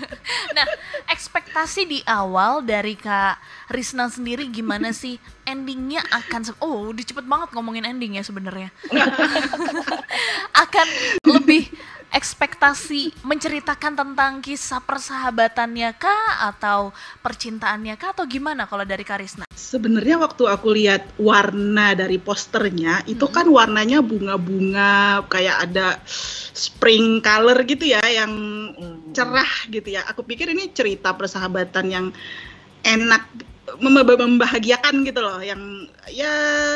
nah, 0.56 0.66
ekspektasi 1.08 1.88
di 1.88 1.98
awal 2.04 2.60
dari 2.60 2.92
Kak 2.96 3.40
Risna 3.72 4.12
sendiri 4.12 4.48
gimana 4.52 4.92
sih 4.92 5.16
endingnya 5.48 6.04
akan 6.12 6.56
oh 6.60 6.92
udah 6.92 7.04
cepet 7.04 7.24
banget 7.24 7.48
ngomongin 7.56 7.84
ending 7.88 8.16
ya 8.16 8.24
sebenarnya 8.24 8.68
akan 10.64 10.86
lebih 11.24 11.68
ekspektasi 12.14 13.26
menceritakan 13.26 13.98
tentang 13.98 14.38
kisah 14.38 14.78
persahabatannya 14.78 15.90
kah 15.98 16.46
atau 16.54 16.94
percintaannya 17.20 17.98
kah 17.98 18.14
atau 18.14 18.24
gimana 18.24 18.70
kalau 18.70 18.86
dari 18.86 19.02
Karisna? 19.02 19.50
Sebenarnya 19.50 20.22
waktu 20.22 20.46
aku 20.46 20.70
lihat 20.70 21.18
warna 21.18 21.98
dari 21.98 22.22
posternya 22.22 23.02
itu 23.10 23.26
kan 23.26 23.50
warnanya 23.50 23.98
bunga-bunga 23.98 25.26
kayak 25.26 25.56
ada 25.66 25.98
spring 26.54 27.18
color 27.18 27.58
gitu 27.66 27.90
ya 27.90 28.06
yang 28.06 28.32
Hmm. 28.74 29.14
cerah 29.14 29.66
gitu 29.70 29.94
ya. 29.94 30.06
Aku 30.10 30.22
pikir 30.22 30.50
ini 30.54 30.70
cerita 30.70 31.14
persahabatan 31.14 31.86
yang 31.90 32.06
enak 32.84 33.26
membahagiakan 33.80 35.08
gitu 35.08 35.20
loh 35.24 35.40
yang 35.40 35.88
ya 36.12 36.32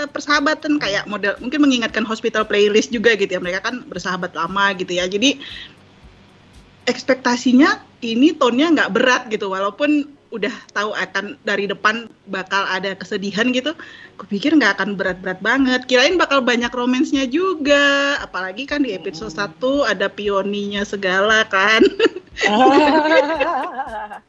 persahabatan 0.08 0.80
kayak 0.80 1.04
model 1.04 1.36
mungkin 1.38 1.60
mengingatkan 1.60 2.04
hospital 2.08 2.48
playlist 2.48 2.88
juga 2.88 3.12
gitu 3.14 3.36
ya 3.36 3.40
mereka 3.40 3.68
kan 3.68 3.84
bersahabat 3.84 4.32
lama 4.32 4.72
gitu 4.72 4.96
ya 4.96 5.04
jadi 5.04 5.36
ekspektasinya 6.88 7.84
ini 8.00 8.32
tonnya 8.32 8.72
nggak 8.72 8.92
berat 8.96 9.22
gitu 9.28 9.52
walaupun 9.52 10.08
udah 10.28 10.52
tahu 10.76 10.92
akan 10.92 11.40
dari 11.40 11.64
depan 11.64 12.04
bakal 12.28 12.60
ada 12.68 12.92
kesedihan 12.92 13.48
gitu 13.48 13.72
kupikir 14.20 14.52
nggak 14.52 14.76
akan 14.76 14.92
berat-berat 14.92 15.40
banget. 15.40 15.88
Kirain 15.88 16.20
bakal 16.20 16.44
banyak 16.44 16.68
romansnya 16.68 17.24
juga 17.24 18.20
apalagi 18.20 18.68
kan 18.68 18.84
di 18.84 18.92
episode 18.92 19.32
1 19.32 19.56
ada 19.88 20.12
pioninya 20.12 20.84
segala 20.84 21.48
kan 21.48 21.80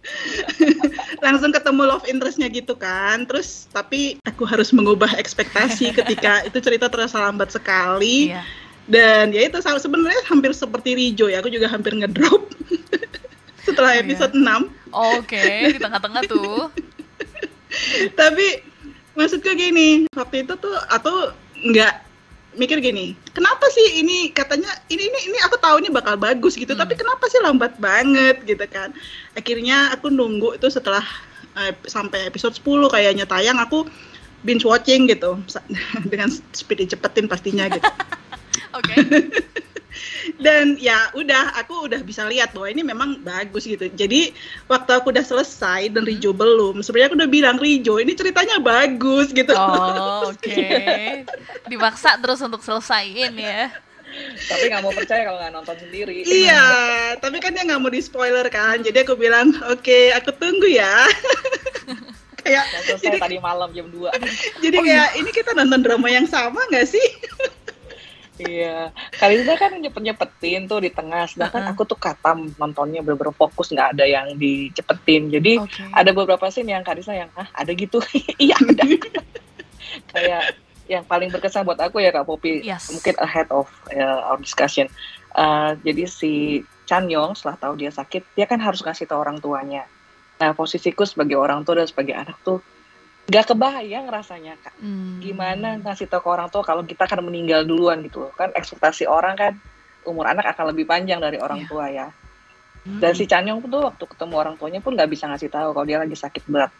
langsung 1.20 1.52
ketemu 1.52 1.82
love 1.86 2.04
interestnya 2.04 2.48
gitu 2.48 2.74
kan 2.74 3.24
terus 3.24 3.68
tapi 3.70 4.18
aku 4.24 4.44
harus 4.44 4.72
mengubah 4.72 5.14
ekspektasi 5.16 5.92
ketika 5.98 6.44
itu 6.44 6.58
cerita 6.58 6.88
terasa 6.88 7.20
lambat 7.20 7.52
sekali 7.52 8.32
Iya. 8.32 8.42
dan 8.90 9.30
ya 9.30 9.46
itu 9.46 9.60
sebenarnya 9.60 10.20
hampir 10.26 10.50
seperti 10.50 10.96
Rijo 10.96 11.28
ya 11.28 11.38
aku 11.40 11.52
juga 11.52 11.68
hampir 11.68 11.94
ngedrop 11.94 12.48
setelah 13.66 13.92
Oh, 13.92 13.96
iya. 13.96 14.02
episode 14.02 14.34
6 14.34 14.44
Oke, 14.90 15.44
di 15.70 15.78
tengah-tengah 15.78 16.22
tuh. 16.26 16.66
tapi 18.18 18.58
maksudku 19.14 19.54
gini 19.54 20.10
waktu 20.10 20.42
itu 20.42 20.54
tuh 20.58 20.74
atau 20.90 21.30
nggak 21.54 22.09
mikir 22.50 22.82
gini 22.82 23.14
kenapa 23.30 23.66
sih 23.70 24.02
ini 24.02 24.34
katanya 24.34 24.70
ini 24.90 25.06
ini 25.06 25.18
ini 25.30 25.38
aku 25.46 25.54
tahu 25.58 25.78
ini 25.78 25.88
bakal 25.90 26.18
bagus 26.18 26.58
gitu 26.58 26.74
Hmm. 26.74 26.82
tapi 26.82 26.98
kenapa 26.98 27.30
sih 27.30 27.38
lambat 27.38 27.78
banget 27.78 28.42
gitu 28.42 28.66
kan 28.66 28.90
akhirnya 29.34 29.94
aku 29.94 30.10
nunggu 30.10 30.58
itu 30.58 30.66
setelah 30.66 31.02
eh, 31.56 31.72
sampai 31.86 32.26
episode 32.26 32.58
10 32.58 32.90
kayaknya 32.90 33.24
tayang 33.24 33.58
aku 33.62 33.86
binge 34.42 34.66
watching 34.66 35.06
gitu 35.06 35.38
dengan 36.10 36.30
speed 36.50 36.88
dicepetin 36.88 37.30
pastinya 37.30 37.70
gitu 37.70 37.86
Oke. 38.78 38.94
Dan 40.40 40.76
ya 40.80 41.08
udah 41.16 41.56
aku 41.56 41.90
udah 41.90 42.00
bisa 42.04 42.26
lihat 42.28 42.52
bahwa 42.52 42.68
ini 42.70 42.82
memang 42.84 43.20
bagus 43.24 43.64
gitu. 43.66 43.88
Jadi 43.92 44.32
waktu 44.66 44.90
aku 44.96 45.12
udah 45.12 45.24
selesai 45.24 45.92
dan 45.92 46.04
Rijo 46.04 46.30
belum 46.34 46.80
sebenarnya 46.80 47.08
aku 47.12 47.18
udah 47.20 47.30
bilang 47.30 47.56
Rijo 47.58 47.98
ini 47.98 48.12
ceritanya 48.14 48.60
bagus 48.60 49.32
gitu. 49.32 49.52
Oh, 49.56 50.28
oke. 50.32 50.60
Dipaksa 51.68 52.20
terus 52.20 52.40
untuk 52.44 52.60
selesaiin 52.64 53.34
ya. 53.36 53.70
Tapi 54.50 54.74
nggak 54.74 54.82
mau 54.82 54.90
percaya 54.90 55.22
kalau 55.22 55.38
nggak 55.38 55.54
nonton 55.54 55.76
sendiri. 55.86 56.26
iya 56.26 56.66
tapi 57.22 57.38
kan 57.38 57.54
dia 57.54 57.62
nggak 57.62 57.78
mau 57.78 57.90
di 57.90 58.02
spoiler 58.02 58.46
kan. 58.50 58.82
Jadi 58.82 59.06
aku 59.06 59.14
bilang 59.14 59.54
oke 59.70 59.98
aku 60.18 60.30
tunggu 60.34 60.66
ya. 60.66 61.06
Kayak 62.40 62.64
jadi 63.04 63.20
tadi 63.20 63.36
malam 63.36 63.68
jam 63.76 63.86
2 63.92 64.00
jadi 64.64 64.76
Oh, 64.80 64.84
kayak 64.84 65.08
ini 65.20 65.30
kita 65.30 65.52
nonton 65.52 65.84
drama 65.84 66.08
yang 66.08 66.24
sama 66.24 66.60
nggak 66.72 66.88
sih 66.88 67.06
Iya, 68.40 68.88
Kalista 69.20 69.52
kan 69.60 69.76
nyepet-nyepetin 69.76 70.64
tuh 70.64 70.80
di 70.80 70.88
tengah, 70.88 71.28
sedangkan 71.28 71.68
Uh-uh. 71.68 71.72
aku 71.76 71.82
tuh 71.84 71.98
katam 72.00 72.48
nontonnya 72.56 73.04
bener-bener 73.04 73.36
fokus, 73.36 73.68
nggak 73.68 73.92
ada 73.96 74.04
yang 74.08 74.32
dicepetin. 74.40 75.28
Jadi 75.28 75.60
Oke. 75.60 75.84
ada 75.92 76.10
beberapa 76.16 76.48
scene 76.48 76.72
yang 76.72 76.80
Kalista 76.80 77.12
yang, 77.12 77.28
ah 77.36 77.44
ada 77.52 77.68
gitu, 77.76 78.00
iya 78.42 78.56
ada. 78.56 78.84
Kayak 80.16 80.56
yang 80.88 81.04
paling 81.04 81.28
berkesan 81.30 81.62
buat 81.68 81.78
aku 81.78 82.00
ya 82.02 82.10
Kak 82.10 82.24
Popi, 82.26 82.64
Yes. 82.64 82.90
mungkin 82.90 83.14
ahead 83.20 83.46
of 83.52 83.68
uh, 83.92 84.32
our 84.32 84.40
discussion. 84.40 84.88
Uh, 85.36 85.78
jadi 85.84 86.08
si 86.10 86.64
Chan 86.88 87.06
Yong 87.06 87.38
setelah 87.38 87.60
tahu 87.60 87.78
dia 87.78 87.94
sakit, 87.94 88.34
dia 88.34 88.48
kan 88.50 88.58
harus 88.58 88.82
ngasih 88.82 89.06
tahu 89.06 89.22
orang 89.22 89.38
tuanya. 89.38 89.86
Nah 90.40 90.56
posisiku 90.56 91.06
sebagai 91.06 91.36
orang 91.38 91.62
tua 91.62 91.78
dan 91.78 91.86
sebagai 91.86 92.16
anak 92.16 92.40
tuh 92.42 92.58
nggak 93.28 93.44
kebayang 93.52 94.06
rasanya 94.08 94.56
Kak. 94.62 94.74
Hmm. 94.80 95.20
gimana 95.20 95.76
ngasih 95.82 96.08
tahu 96.08 96.24
ke 96.24 96.28
orang 96.30 96.48
tua 96.48 96.64
kalau 96.64 96.82
kita 96.82 97.04
akan 97.04 97.28
meninggal 97.28 97.62
duluan 97.68 98.00
gitu 98.00 98.26
loh 98.26 98.32
kan 98.34 98.50
ekspektasi 98.56 99.04
orang 99.06 99.36
kan 99.36 99.52
umur 100.08 100.24
anak 100.26 100.48
akan 100.56 100.72
lebih 100.72 100.88
panjang 100.88 101.20
dari 101.20 101.36
orang 101.36 101.60
Iya. 101.62 101.68
tua 101.68 101.86
ya. 101.92 102.08
Dan 102.80 103.12
si 103.12 103.28
Chanyong 103.28 103.60
tuh 103.68 103.84
waktu 103.84 104.04
ketemu 104.08 104.34
orang 104.40 104.54
tuanya 104.56 104.80
pun 104.80 104.96
nggak 104.96 105.12
bisa 105.12 105.28
ngasih 105.28 105.52
tahu 105.52 105.76
kalau 105.76 105.84
dia 105.84 106.00
lagi 106.00 106.16
sakit 106.16 106.48
berat. 106.48 106.72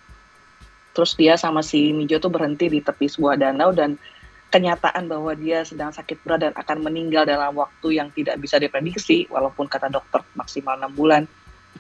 Terus 0.97 1.13
dia 1.13 1.37
sama 1.37 1.61
si 1.61 1.93
Mijo 1.93 2.17
tuh 2.17 2.33
berhenti 2.33 2.73
di 2.73 2.81
tepi 2.81 3.05
sebuah 3.05 3.37
danau 3.37 3.71
dan 3.77 4.01
kenyataan 4.49 5.07
bahwa 5.07 5.37
dia 5.37 5.63
sedang 5.63 5.93
sakit 5.93 6.25
berat 6.25 6.41
dan 6.51 6.53
akan 6.57 6.83
meninggal 6.83 7.29
dalam 7.29 7.53
waktu 7.55 8.01
yang 8.01 8.09
tidak 8.11 8.41
bisa 8.41 8.57
diprediksi 8.57 9.29
walaupun 9.29 9.69
kata 9.69 9.87
dokter 9.87 10.25
maksimal 10.35 10.75
enam 10.75 10.91
bulan 10.91 11.23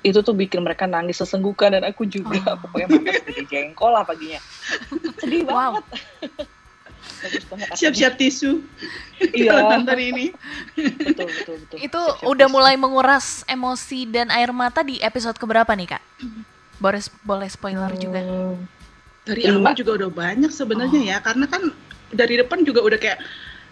itu 0.00 0.18
tuh 0.18 0.32
bikin 0.32 0.61
mereka 0.61 0.85
nangis 0.85 1.18
sesenggukan 1.18 1.73
dan 1.73 1.85
aku 1.85 2.04
juga 2.04 2.40
Oh. 2.47 2.56
pokoknya 2.59 2.87
mata 2.90 3.11
seperti 3.14 3.42
jengkol 3.47 3.90
lah 3.90 4.02
paginya 4.02 4.40
sedih 5.16 5.44
Wow. 5.44 5.82
banget 7.50 7.68
siap-siap 7.75 8.14
tisu 8.14 8.64
Iya. 9.20 9.52
nonton 9.76 9.99
ini 9.99 10.32
betul 11.04 11.28
betul 11.28 11.56
betul 11.59 11.76
Itu 11.78 12.00
Siap-siap 12.00 12.25
udah 12.26 12.47
tisu. 12.47 12.54
mulai 12.54 12.75
menguras 12.75 13.26
emosi 13.47 14.06
dan 14.06 14.28
air 14.30 14.49
mata 14.50 14.80
di 14.80 14.97
episode 14.99 15.37
keberapa 15.37 15.68
nih 15.70 15.88
kak? 15.90 16.02
Boleh 16.76 17.00
boleh 17.23 17.44
spoiler 17.47 17.92
juga. 17.94 18.20
Hmm, 18.20 18.56
dari 19.23 19.44
Lima. 19.44 19.61
awal 19.62 19.75
juga 19.76 19.92
udah 19.97 20.11
banyak 20.11 20.49
sebenarnya 20.50 20.97
Oh. 20.99 21.04
ya 21.06 21.18
karena 21.20 21.44
kan 21.44 21.62
dari 22.11 22.35
depan 22.37 22.64
juga 22.64 22.80
udah 22.80 22.97
kayak 22.97 23.20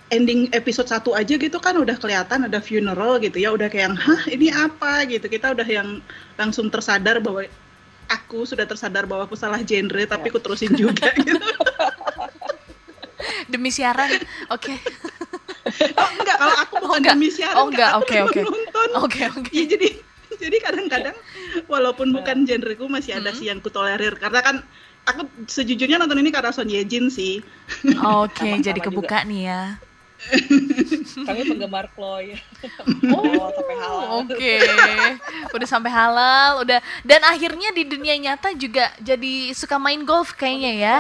ending 0.09 0.49
episode 0.51 0.87
1 0.87 1.05
aja 1.13 1.35
gitu 1.35 1.59
kan 1.59 1.75
udah 1.75 1.95
kelihatan 1.95 2.45
ada 2.45 2.59
funeral 2.59 3.19
gitu 3.19 3.37
ya 3.37 3.51
udah 3.51 3.69
kayak 3.69 3.85
yang 3.87 3.97
hah 3.97 4.23
ini 4.27 4.49
apa 4.49 5.05
gitu 5.05 5.27
kita 5.27 5.53
udah 5.53 5.65
yang 5.65 6.01
langsung 6.35 6.67
tersadar 6.67 7.19
bahwa 7.19 7.45
aku 8.09 8.43
sudah 8.43 8.65
tersadar 8.65 9.05
bahwa 9.05 9.25
aku 9.25 9.35
salah 9.35 9.61
genre 9.61 10.01
tapi 10.03 10.27
Ya. 10.27 10.31
aku 10.31 10.41
terusin 10.41 10.73
juga 10.73 11.13
gitu 11.19 11.37
Demi 13.45 13.69
siaran, 13.69 14.09
oke, 14.49 14.73
oh, 15.91 16.09
enggak 16.15 16.37
kalau 16.37 16.57
aku 16.59 16.75
Oh, 16.77 16.81
bukan 16.87 17.01
enggak. 17.01 17.15
demi 17.17 17.29
siaran 17.29 17.57
Oh, 17.59 17.67
enggak. 17.67 17.91
Oke, 17.99 18.17
oke. 18.23 18.41
nonton 18.41 18.89
oke, 18.95 19.21
oke. 19.35 19.51
Iya 19.51 19.65
jadi 19.69 19.89
jadi 20.37 20.57
kadang-kadang 20.61 21.17
walaupun 21.67 22.13
bukan 22.13 22.45
genreku 22.45 22.87
masih 22.87 23.17
ada 23.17 23.29
Hmm. 23.29 23.37
sih 23.37 23.47
yang 23.49 23.59
kutolerir 23.59 24.15
karena 24.15 24.41
kan 24.41 24.57
aku 25.05 25.25
sejujurnya 25.45 25.99
nonton 25.99 26.21
ini 26.21 26.31
karena 26.31 26.53
Son 26.53 26.69
Ye 26.69 26.85
Jin 26.85 27.09
sih 27.09 27.41
Oke, 27.99 28.39
Sama-sama 28.39 28.61
jadi 28.63 28.79
juga. 28.79 28.87
kebuka 28.87 29.19
nih 29.25 29.41
ya. 29.43 29.63
kami 31.29 31.41
penggemar 31.47 31.87
Chloe 31.95 32.35
Oh, 33.15 33.23
Oh, 33.39 33.51
sampai 33.55 33.77
halal. 33.79 34.07
Oke, 34.27 34.55
udah 35.55 35.69
sampai 35.69 35.91
halal, 35.95 36.51
udah 36.67 36.79
dan 37.07 37.23
akhirnya 37.23 37.71
di 37.71 37.87
dunia 37.87 38.19
nyata 38.19 38.51
juga 38.59 38.91
jadi 38.99 39.55
suka 39.55 39.79
main 39.79 40.03
golf 40.03 40.35
kayaknya 40.35 40.73
ya. 40.75 40.97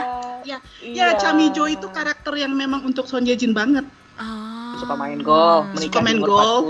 Ya, 0.46 0.58
Iya. 0.80 1.12
Ya, 1.12 1.18
Chamijo 1.18 1.66
itu 1.66 1.90
karakter 1.90 2.30
yang 2.38 2.54
memang 2.54 2.86
untuk 2.86 3.10
Son 3.10 3.26
Ye 3.26 3.34
Jin 3.34 3.52
banget. 3.52 3.84
Ah. 4.18 4.74
suka 4.82 4.98
main 4.98 5.22
golf 5.22 5.62
menikah 5.78 6.02
Suka 6.02 6.06
main 6.06 6.18
golf. 6.18 6.62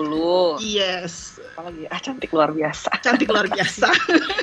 40 0.60 0.60
Yes, 0.68 1.40
apalagi 1.56 1.88
ah 1.88 1.96
cantik 1.96 2.28
luar 2.28 2.52
biasa 2.52 2.88
cantik 3.00 3.28
luar 3.28 3.48
biasa. 3.48 3.88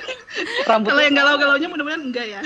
rambutnya 0.69 0.89
Kalau 0.89 1.01
yang 1.05 1.15
galau-galaunya 1.17 1.67
mudah-mudahan 1.69 2.01
enggak 2.01 2.25
ya. 2.25 2.41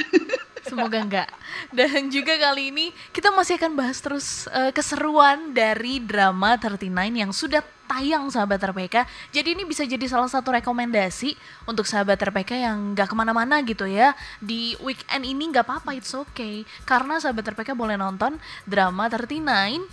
Semoga 0.66 0.98
enggak. 1.00 1.30
Dan 1.78 2.12
juga 2.12 2.36
kali 2.36 2.74
ini 2.74 2.92
kita 3.14 3.32
masih 3.32 3.56
akan 3.60 3.74
bahas 3.78 3.98
terus 4.00 4.50
eh, 4.52 4.72
keseruan 4.76 5.56
dari 5.56 6.02
drama 6.04 6.58
39 6.60 6.90
yang 7.16 7.32
sudah 7.32 7.64
tayang 7.90 8.30
sahabat 8.30 8.62
RPK. 8.70 9.02
Jadi 9.34 9.58
ini 9.58 9.66
bisa 9.66 9.82
jadi 9.82 10.06
salah 10.06 10.30
satu 10.30 10.54
rekomendasi 10.54 11.34
untuk 11.66 11.90
sahabat 11.90 12.22
RPK 12.22 12.62
yang 12.62 12.94
nggak 12.94 13.10
ke 13.10 13.16
mana-mana 13.18 13.58
gitu 13.66 13.90
ya. 13.90 14.14
Di 14.38 14.78
weekend 14.86 15.26
ini 15.26 15.50
nggak 15.50 15.66
apa-apa, 15.66 15.98
it's 15.98 16.14
okay. 16.14 16.62
Karena 16.86 17.18
sahabat 17.18 17.50
RPK 17.58 17.74
boleh 17.74 17.98
nonton 17.98 18.38
drama 18.70 19.10
39 19.10 19.90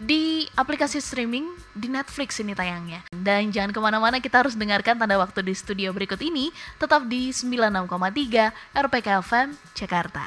di 0.00 0.48
aplikasi 0.56 0.96
streaming 0.98 1.52
di 1.76 1.92
Netflix 1.92 2.40
ini 2.40 2.56
tayangnya. 2.56 3.04
Dan 3.12 3.52
jangan 3.52 3.70
ke 3.70 3.80
mana-mana, 3.84 4.16
kita 4.18 4.40
harus 4.40 4.56
dengarkan 4.56 4.96
tanda 4.96 5.20
waktu 5.20 5.44
di 5.44 5.52
studio 5.52 5.92
berikut 5.92 6.18
ini, 6.24 6.48
tetap 6.80 7.04
di 7.04 7.28
96,3 7.30 8.50
RPK 8.72 9.08
FM 9.20 9.48
Jakarta. 9.76 10.24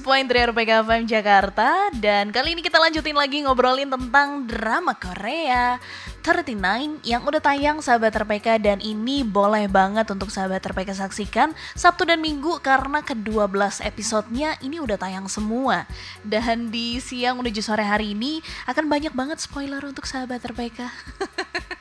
Point 0.00 0.24
RPK 0.24 0.80
FM 0.88 1.04
Jakarta. 1.04 1.92
Dan 1.92 2.32
kali 2.32 2.56
ini 2.56 2.64
kita 2.64 2.80
lanjutin 2.80 3.12
lagi 3.12 3.44
ngobrolin 3.44 3.92
tentang 3.92 4.48
drama 4.48 4.96
Korea 4.96 5.76
39 6.24 7.04
yang 7.04 7.20
udah 7.20 7.36
tayang 7.36 7.84
sahabat 7.84 8.16
RPK 8.16 8.56
dan 8.64 8.80
ini 8.80 9.20
boleh 9.20 9.68
banget 9.68 10.08
untuk 10.08 10.32
sahabat 10.32 10.64
RPK 10.64 10.96
saksikan 10.96 11.52
Sabtu 11.76 12.08
dan 12.08 12.24
Minggu 12.24 12.64
karena 12.64 13.04
ke-12 13.04 13.84
episodenya 13.84 14.56
ini 14.64 14.80
udah 14.80 14.96
tayang 14.96 15.28
semua. 15.28 15.84
Dan 16.24 16.72
di 16.72 16.96
siang 16.96 17.44
menuju 17.44 17.60
sore 17.60 17.84
hari 17.84 18.16
ini 18.16 18.40
akan 18.64 18.88
banyak 18.88 19.12
banget 19.12 19.36
spoiler 19.36 19.84
untuk 19.84 20.08
sahabat 20.08 20.40
RPK 20.48 20.88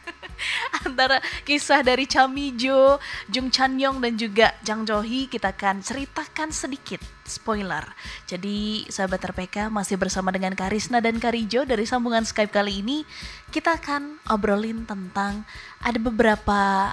antara 0.88 1.22
kisah 1.44 1.82
dari 1.86 2.06
Chamijo, 2.10 2.98
Jung 3.30 3.50
Chan 3.54 3.74
Yong 3.78 4.02
dan 4.02 4.14
juga 4.18 4.54
Jang 4.66 4.84
Johi 4.84 5.28
kita 5.32 5.54
akan 5.54 5.82
ceritakan 5.82 6.50
sedikit 6.52 7.02
spoiler. 7.26 7.86
Jadi 8.28 8.86
sahabat 8.92 9.24
RPK 9.32 9.72
masih 9.72 9.96
bersama 9.96 10.34
dengan 10.34 10.54
Karisna 10.58 11.00
dan 11.00 11.18
Karijo 11.22 11.64
dari 11.64 11.88
sambungan 11.88 12.26
Skype 12.28 12.52
kali 12.52 12.84
ini 12.84 13.08
kita 13.50 13.80
akan 13.80 14.20
obrolin 14.28 14.84
tentang 14.84 15.48
ada 15.80 16.00
beberapa 16.02 16.92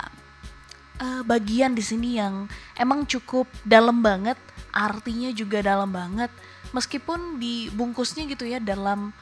eh, 1.01 1.23
bagian 1.27 1.75
di 1.75 1.83
sini 1.83 2.19
yang 2.21 2.47
emang 2.79 3.09
cukup 3.09 3.51
dalam 3.67 4.01
banget, 4.05 4.39
artinya 4.71 5.33
juga 5.35 5.65
dalam 5.65 5.91
banget 5.91 6.31
meskipun 6.73 7.41
dibungkusnya 7.41 8.29
gitu 8.29 8.45
ya 8.45 8.61
dalam 8.61 9.17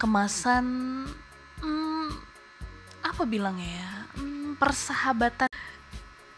kemasan 0.00 0.64
hmm, 1.60 2.10
apa 3.12 3.22
bilangnya 3.28 3.70
ya 3.70 3.92
hmm, 4.18 4.58
persahabatan 4.58 5.50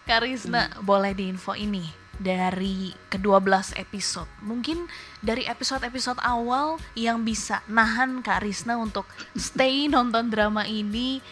Karisna 0.09 0.73
boleh 0.81 1.13
diinfo 1.13 1.53
ini 1.53 1.85
dari 2.19 2.91
ke-12 3.13 3.79
episode 3.79 4.27
mungkin 4.43 4.91
dari 5.23 5.47
episode-episode 5.47 6.19
awal 6.19 6.83
yang 6.99 7.23
bisa 7.23 7.63
nahan 7.71 8.25
Kak 8.27 8.43
Risna 8.43 8.75
untuk 8.75 9.07
stay 9.39 9.87
nonton 9.93 10.29
drama 10.29 10.67
ini 10.67 11.23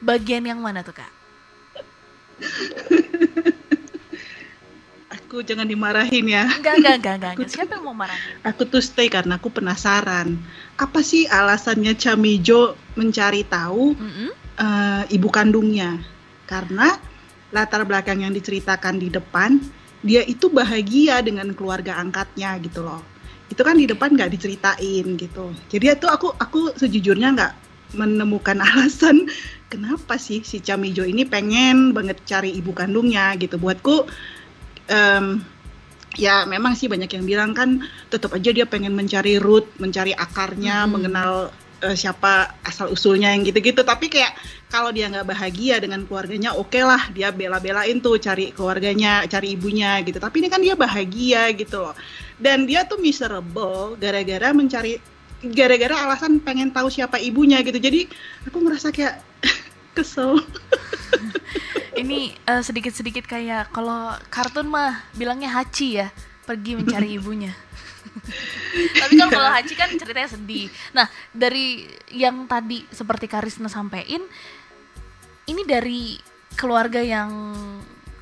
bagian 0.00 0.48
yang 0.48 0.64
mana 0.64 0.80
tuh 0.80 0.96
Kak? 0.96 1.12
Aku 5.10 5.44
jangan 5.46 5.68
dimarahin 5.68 6.26
ya. 6.26 6.48
Enggak, 6.48 6.80
enggak, 6.80 6.94
enggak, 6.98 7.14
enggak, 7.20 7.32
enggak. 7.36 7.50
Siapa 7.52 7.72
yang 7.78 7.84
mau 7.86 7.94
marahin? 7.94 8.34
Aku 8.42 8.66
tuh 8.66 8.82
stay 8.82 9.06
karena 9.12 9.36
aku 9.36 9.52
penasaran. 9.52 10.40
Apa 10.80 11.04
sih 11.04 11.28
alasannya 11.28 11.94
Chamijo 11.94 12.74
mencari 12.96 13.44
tahu 13.46 13.94
Mm-mm. 13.94 14.30
Eh, 14.58 15.02
ibu 15.14 15.28
kandungnya? 15.28 16.00
Karena 16.48 16.98
latar 17.54 17.82
belakang 17.86 18.22
yang 18.22 18.34
diceritakan 18.34 18.98
di 18.98 19.10
depan, 19.10 19.58
dia 20.00 20.24
itu 20.24 20.48
bahagia 20.48 21.20
dengan 21.20 21.52
keluarga 21.52 22.00
angkatnya 22.00 22.56
gitu 22.64 22.82
loh. 22.82 23.02
Itu 23.50 23.66
kan 23.66 23.76
di 23.76 23.86
depan 23.86 24.14
nggak 24.14 24.30
diceritain 24.32 25.06
gitu. 25.18 25.52
Jadi 25.68 25.84
itu 25.90 26.06
aku 26.06 26.32
aku 26.38 26.74
sejujurnya 26.78 27.28
nggak 27.34 27.52
menemukan 27.98 28.62
alasan 28.66 29.26
kenapa 29.66 30.14
sih 30.18 30.42
si 30.46 30.62
Camijo 30.62 31.02
ini 31.02 31.26
pengen 31.26 31.90
banget 31.90 32.22
cari 32.26 32.54
ibu 32.54 32.70
kandungnya 32.70 33.34
gitu. 33.38 33.58
Buatku 33.58 34.06
um, 34.90 35.24
ya 36.18 36.42
memang 36.46 36.74
sih 36.74 36.90
banyak 36.90 37.10
yang 37.10 37.24
bilang 37.26 37.50
kan 37.54 37.86
tetap 38.10 38.34
aja 38.34 38.50
dia 38.50 38.66
pengen 38.66 38.94
mencari 38.94 39.38
root, 39.38 39.66
mencari 39.78 40.14
akarnya, 40.14 40.86
hmm. 40.86 40.90
mengenal 40.90 41.32
uh, 41.84 41.96
siapa 41.96 42.56
asal 42.64 42.92
usulnya 42.92 43.32
yang 43.32 43.42
gitu-gitu. 43.44 43.80
Tapi 43.82 44.12
kayak 44.12 44.36
kalau 44.70 44.94
dia 44.94 45.10
nggak 45.10 45.26
bahagia 45.26 45.82
dengan 45.82 46.04
keluarganya, 46.06 46.54
oke 46.54 46.70
okay 46.70 46.82
lah 46.86 47.10
dia 47.10 47.32
bela-belain 47.34 47.98
tuh 47.98 48.20
cari 48.20 48.52
keluarganya, 48.54 49.24
cari 49.26 49.56
ibunya 49.56 49.98
gitu. 50.04 50.20
Tapi 50.20 50.44
ini 50.44 50.48
kan 50.52 50.60
dia 50.62 50.76
bahagia 50.76 51.50
gitu 51.56 51.90
loh. 51.90 51.94
Dan 52.36 52.64
dia 52.68 52.86
tuh 52.86 53.00
miserable 53.00 53.96
gara-gara 53.98 54.52
mencari 54.54 55.00
gara-gara 55.40 55.96
alasan 56.04 56.36
pengen 56.40 56.68
tahu 56.70 56.92
siapa 56.92 57.16
ibunya 57.16 57.60
gitu. 57.64 57.80
Jadi 57.80 58.06
aku 58.44 58.60
merasa 58.60 58.92
kayak 58.92 59.24
kesel. 59.96 60.40
Ini 61.96 62.32
uh, 62.48 62.62
sedikit-sedikit 62.62 63.26
kayak 63.26 63.74
kalau 63.74 64.14
kartun 64.30 64.70
mah 64.70 65.04
bilangnya 65.16 65.52
Hachi 65.52 66.00
ya, 66.00 66.08
pergi 66.46 66.78
mencari 66.78 67.08
ibunya. 67.18 67.52
Tapi 68.72 69.12
kan 69.18 69.28
kalau 69.28 69.50
Hachi 69.50 69.74
kan 69.74 69.90
ceritanya 69.94 70.30
sedih. 70.30 70.66
Nah, 70.94 71.06
dari 71.34 71.86
yang 72.14 72.46
tadi 72.46 72.84
seperti 72.90 73.26
Karisna 73.26 73.66
sampein, 73.66 74.22
ini 75.48 75.62
dari 75.66 76.16
keluarga 76.54 77.02
yang 77.02 77.30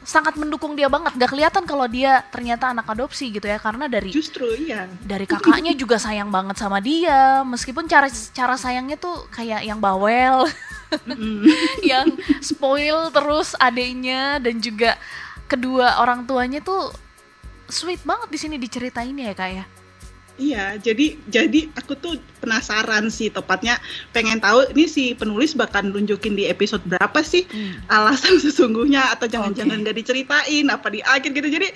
sangat 0.08 0.40
mendukung 0.40 0.72
dia 0.72 0.88
banget. 0.88 1.20
Gak 1.20 1.36
kelihatan 1.36 1.68
kalau 1.68 1.84
dia 1.84 2.24
ternyata 2.32 2.72
anak 2.72 2.88
adopsi 2.88 3.28
gitu 3.28 3.44
ya 3.44 3.60
karena 3.60 3.92
dari 3.92 4.08
justru 4.08 4.48
iya. 4.56 4.88
dari 5.04 5.28
kakaknya 5.28 5.76
juga 5.76 6.00
sayang 6.00 6.32
banget 6.32 6.56
sama 6.56 6.80
dia. 6.80 7.44
Meskipun 7.44 7.84
cara 7.84 8.08
cara 8.32 8.56
sayangnya 8.56 8.96
tuh 8.96 9.28
kayak 9.28 9.68
yang 9.68 9.76
bawel 9.76 10.48
yang 11.90 12.08
spoil 12.40 13.12
terus 13.12 13.52
adiknya 13.60 14.40
dan 14.40 14.56
juga 14.64 14.96
kedua 15.44 16.00
orang 16.00 16.24
tuanya 16.24 16.64
tuh 16.64 16.88
sweet 17.68 18.00
banget 18.04 18.28
di 18.32 18.38
sini 18.40 18.56
diceritain 18.56 19.12
ya 19.12 19.36
kak 19.36 19.50
ya 19.52 19.64
Iya, 20.38 20.78
jadi 20.78 21.18
jadi 21.26 21.66
aku 21.74 21.98
tuh 21.98 22.14
penasaran 22.38 23.10
sih 23.10 23.26
tepatnya 23.26 23.82
pengen 24.14 24.38
tahu 24.38 24.70
ini 24.70 24.86
si 24.86 25.10
penulis 25.10 25.50
bahkan 25.58 25.90
nunjukin 25.90 26.38
di 26.38 26.46
episode 26.46 26.86
berapa 26.86 27.18
sih 27.26 27.42
hmm. 27.50 27.90
alasan 27.90 28.38
sesungguhnya 28.46 29.18
atau 29.18 29.26
jangan-jangan 29.26 29.82
okay. 29.82 29.86
gak 29.90 29.96
diceritain 29.98 30.66
apa 30.70 30.86
di 30.94 31.02
akhir 31.02 31.34
gitu. 31.34 31.48
Jadi 31.50 31.68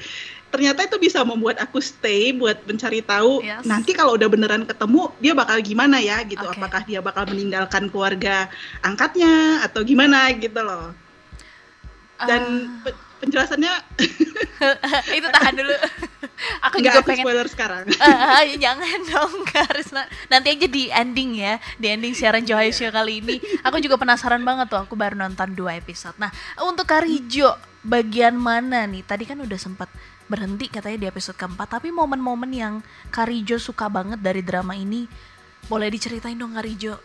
ternyata 0.54 0.86
itu 0.86 0.96
bisa 1.02 1.26
membuat 1.26 1.58
aku 1.58 1.82
stay 1.82 2.30
buat 2.30 2.62
mencari 2.62 3.02
tahu 3.02 3.42
yes. 3.42 3.66
nanti 3.66 3.96
kalau 3.96 4.14
udah 4.14 4.28
beneran 4.30 4.62
ketemu 4.62 5.10
dia 5.18 5.32
bakal 5.34 5.58
gimana 5.58 5.98
ya 5.98 6.22
gitu. 6.22 6.46
Okay. 6.46 6.54
Apakah 6.54 6.82
dia 6.86 7.00
bakal 7.02 7.26
meninggalkan 7.26 7.90
keluarga 7.90 8.46
angkatnya 8.86 9.66
atau 9.66 9.82
gimana 9.82 10.30
gitu 10.38 10.62
loh. 10.62 10.94
Dan 12.22 12.70
uh 12.86 13.10
penjelasannya 13.22 13.74
itu 15.18 15.28
tahan 15.30 15.54
dulu 15.54 15.74
aku 16.66 16.76
Nggak 16.82 16.94
juga 16.98 17.00
pengen 17.06 17.24
spoiler 17.24 17.46
sekarang 17.46 17.82
uh, 17.86 18.44
jangan 18.64 18.98
dong 19.06 19.46
Karisna 19.46 20.02
nanti 20.26 20.58
aja 20.58 20.66
di 20.66 20.90
ending 20.90 21.38
ya 21.38 21.62
di 21.78 21.86
ending 21.86 22.18
siaran 22.18 22.42
Johai 22.42 22.74
Show 22.74 22.90
kali 22.90 23.22
ini 23.22 23.38
aku 23.62 23.78
juga 23.78 23.94
penasaran 23.94 24.42
banget 24.42 24.74
tuh 24.74 24.82
aku 24.82 24.98
baru 24.98 25.14
nonton 25.14 25.54
dua 25.54 25.78
episode 25.78 26.18
nah 26.18 26.34
untuk 26.66 26.90
Karijo 26.90 27.54
bagian 27.86 28.34
mana 28.34 28.90
nih 28.90 29.06
tadi 29.06 29.22
kan 29.22 29.38
udah 29.38 29.58
sempat 29.58 29.86
berhenti 30.26 30.66
katanya 30.66 31.06
di 31.06 31.08
episode 31.10 31.38
keempat 31.38 31.78
tapi 31.78 31.94
momen-momen 31.94 32.50
yang 32.50 32.74
Karijo 33.14 33.62
suka 33.62 33.86
banget 33.86 34.18
dari 34.18 34.42
drama 34.42 34.74
ini 34.74 35.06
boleh 35.70 35.86
diceritain 35.94 36.34
dong 36.34 36.58
Karijo 36.58 36.98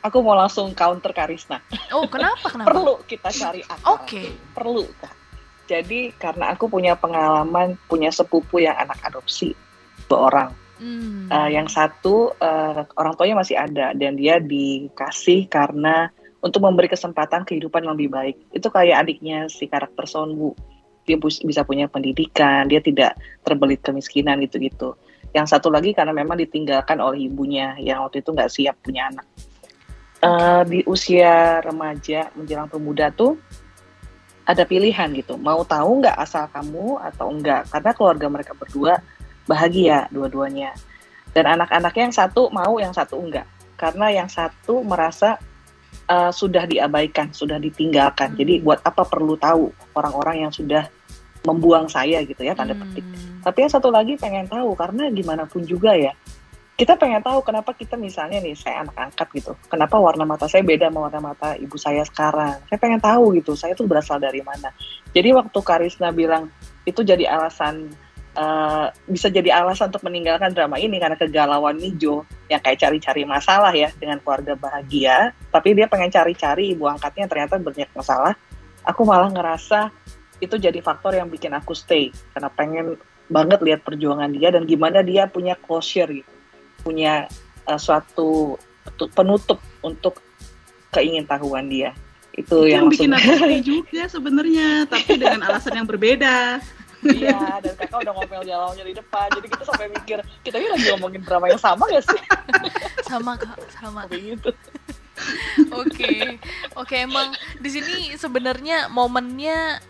aku 0.00 0.18
mau 0.24 0.32
langsung 0.32 0.72
counter 0.72 1.12
Karisna. 1.12 1.60
Oh, 1.92 2.08
kenapa? 2.08 2.48
Kenapa? 2.48 2.72
Perlu 2.72 3.04
kita 3.04 3.28
cari 3.28 3.60
akar. 3.60 3.84
Oke. 3.84 4.08
Okay. 4.08 4.26
Perlu. 4.56 4.84
Jadi 5.70 6.10
karena 6.18 6.50
aku 6.50 6.66
punya 6.66 6.98
pengalaman 6.98 7.78
punya 7.86 8.10
sepupu 8.10 8.58
yang 8.58 8.74
anak 8.74 8.98
adopsi 9.06 9.54
dua 10.10 10.18
orang. 10.26 10.50
Hmm. 10.82 11.30
Uh, 11.30 11.46
yang 11.46 11.70
satu 11.70 12.34
uh, 12.42 12.82
orang 12.98 13.14
tuanya 13.14 13.38
masih 13.38 13.54
ada 13.54 13.94
dan 13.94 14.18
dia 14.18 14.42
dikasih 14.42 15.46
karena 15.46 16.10
untuk 16.42 16.64
memberi 16.66 16.90
kesempatan 16.90 17.46
kehidupan 17.46 17.86
yang 17.86 17.94
lebih 17.94 18.10
baik. 18.10 18.36
Itu 18.50 18.66
kayak 18.72 19.06
adiknya 19.06 19.46
si 19.46 19.70
karakter 19.70 20.10
Sonwu. 20.10 20.58
Dia 21.06 21.14
bisa 21.22 21.62
punya 21.62 21.86
pendidikan, 21.86 22.66
dia 22.66 22.82
tidak 22.82 23.14
terbelit 23.46 23.78
kemiskinan 23.86 24.42
gitu-gitu. 24.42 24.98
Yang 25.30 25.54
satu 25.54 25.70
lagi 25.70 25.94
karena 25.94 26.10
memang 26.10 26.34
ditinggalkan 26.40 26.98
oleh 26.98 27.30
ibunya 27.30 27.78
yang 27.78 28.02
waktu 28.02 28.26
itu 28.26 28.34
nggak 28.34 28.50
siap 28.50 28.74
punya 28.82 29.06
anak. 29.06 29.26
Uh, 30.20 30.66
di 30.68 30.84
usia 30.84 31.64
remaja 31.64 32.28
menjelang 32.36 32.68
pemuda 32.68 33.08
tuh 33.08 33.40
ada 34.50 34.66
pilihan 34.66 35.08
gitu. 35.14 35.38
Mau 35.38 35.62
tahu 35.62 36.02
nggak 36.02 36.16
asal 36.18 36.50
kamu 36.50 36.98
atau 36.98 37.30
enggak 37.30 37.70
karena 37.70 37.90
keluarga 37.94 38.26
mereka 38.26 38.52
berdua 38.58 38.98
bahagia 39.46 40.10
dua-duanya. 40.10 40.74
Dan 41.30 41.46
anak-anaknya 41.46 42.10
yang 42.10 42.16
satu 42.16 42.50
mau 42.50 42.74
yang 42.82 42.90
satu 42.90 43.14
enggak 43.22 43.46
karena 43.78 44.12
yang 44.12 44.28
satu 44.28 44.84
merasa 44.84 45.40
uh, 46.10 46.28
sudah 46.34 46.66
diabaikan 46.66 47.30
sudah 47.30 47.56
ditinggalkan. 47.56 48.34
Hmm. 48.34 48.38
jadi 48.38 48.60
buat 48.60 48.82
apa 48.82 49.06
perlu 49.06 49.38
tahu 49.40 49.70
orang-orang 49.94 50.44
yang 50.44 50.52
sudah 50.52 50.84
membuang 51.40 51.88
saya 51.88 52.20
gitu 52.20 52.44
ya 52.44 52.52
tanda 52.52 52.76
petik. 52.76 53.00
Hmm. 53.00 53.40
tapi 53.40 53.64
yang 53.64 53.72
satu 53.72 53.88
lagi 53.88 54.12
pengen 54.20 54.44
tahu 54.44 54.76
karena 54.76 55.08
gimana 55.08 55.48
pun 55.48 55.64
juga 55.64 55.96
ya 55.96 56.12
kita 56.80 56.96
pengen 56.96 57.20
tahu 57.20 57.44
kenapa 57.44 57.76
kita 57.76 58.00
misalnya 58.00 58.40
nih 58.40 58.56
saya 58.56 58.80
anak 58.80 58.96
angkat 58.96 59.28
gitu. 59.36 59.52
Kenapa 59.68 60.00
warna 60.00 60.24
mata 60.24 60.48
saya 60.48 60.64
beda 60.64 60.88
sama 60.88 61.12
warna 61.12 61.20
mata 61.20 61.52
ibu 61.60 61.76
saya 61.76 62.00
sekarang? 62.08 62.56
Saya 62.72 62.80
pengen 62.80 62.96
tahu 62.96 63.36
gitu 63.36 63.52
saya 63.52 63.76
tuh 63.76 63.84
berasal 63.84 64.16
dari 64.16 64.40
mana. 64.40 64.72
Jadi 65.12 65.28
waktu 65.36 65.58
Karisna 65.60 66.08
bilang 66.08 66.48
itu 66.88 67.04
jadi 67.04 67.28
alasan 67.28 67.92
uh, 68.32 68.88
bisa 69.04 69.28
jadi 69.28 69.60
alasan 69.60 69.92
untuk 69.92 70.08
meninggalkan 70.08 70.56
drama 70.56 70.80
ini 70.80 70.96
karena 70.96 71.20
kegalauan 71.20 71.76
Nijo 71.76 72.24
yang 72.48 72.64
kayak 72.64 72.80
cari-cari 72.80 73.28
masalah 73.28 73.76
ya 73.76 73.92
dengan 74.00 74.16
keluarga 74.24 74.56
bahagia 74.56 75.36
tapi 75.52 75.76
dia 75.76 75.84
pengen 75.84 76.08
cari-cari 76.08 76.72
ibu 76.72 76.88
angkatnya 76.88 77.28
ternyata 77.28 77.60
banyak 77.60 77.92
masalah. 77.92 78.32
Aku 78.88 79.04
malah 79.04 79.28
ngerasa 79.28 79.92
itu 80.40 80.56
jadi 80.56 80.80
faktor 80.80 81.12
yang 81.12 81.28
bikin 81.28 81.52
aku 81.52 81.76
stay 81.76 82.08
karena 82.32 82.48
pengen 82.48 82.96
banget 83.28 83.60
lihat 83.60 83.84
perjuangan 83.84 84.32
dia 84.32 84.48
dan 84.48 84.64
gimana 84.64 85.04
dia 85.04 85.28
punya 85.28 85.52
closure 85.60 86.08
gitu 86.08 86.39
punya 86.80 87.28
uh, 87.68 87.78
suatu 87.80 88.56
penutup 89.14 89.60
untuk 89.84 90.18
keingintahuan 90.90 91.70
dia. 91.70 91.94
Itu, 92.34 92.66
itu 92.66 92.72
yang, 92.72 92.86
yang 92.88 92.92
bikin 92.92 93.10
aku 93.14 93.32
juga 93.76 94.02
sebenarnya 94.06 94.86
tapi 94.86 95.18
dengan 95.18 95.40
alasan 95.50 95.76
yang 95.76 95.88
berbeda. 95.88 96.62
Iya 97.00 97.64
dan 97.64 97.72
kakak 97.80 98.04
udah 98.04 98.12
ngomel 98.12 98.44
jalannya 98.44 98.84
di 98.84 98.92
depan 98.92 99.32
jadi 99.32 99.46
kita 99.48 99.64
sampai 99.64 99.88
mikir 99.88 100.20
kita 100.44 100.60
ini 100.60 100.68
lagi 100.68 100.84
ngomongin 100.92 101.24
drama 101.24 101.48
yang 101.48 101.56
sama 101.56 101.88
gak 101.88 102.04
sih? 102.04 102.20
Sama 103.08 103.40
kak. 103.40 103.56
Sama. 103.72 104.04
Gitu. 104.12 104.52
Oke. 105.72 105.96
Okay. 105.96 106.20
oke 106.76 106.92
okay, 106.92 107.08
emang 107.08 107.32
di 107.56 107.70
sini 107.72 108.14
sebenarnya 108.20 108.92
momennya 108.92 109.80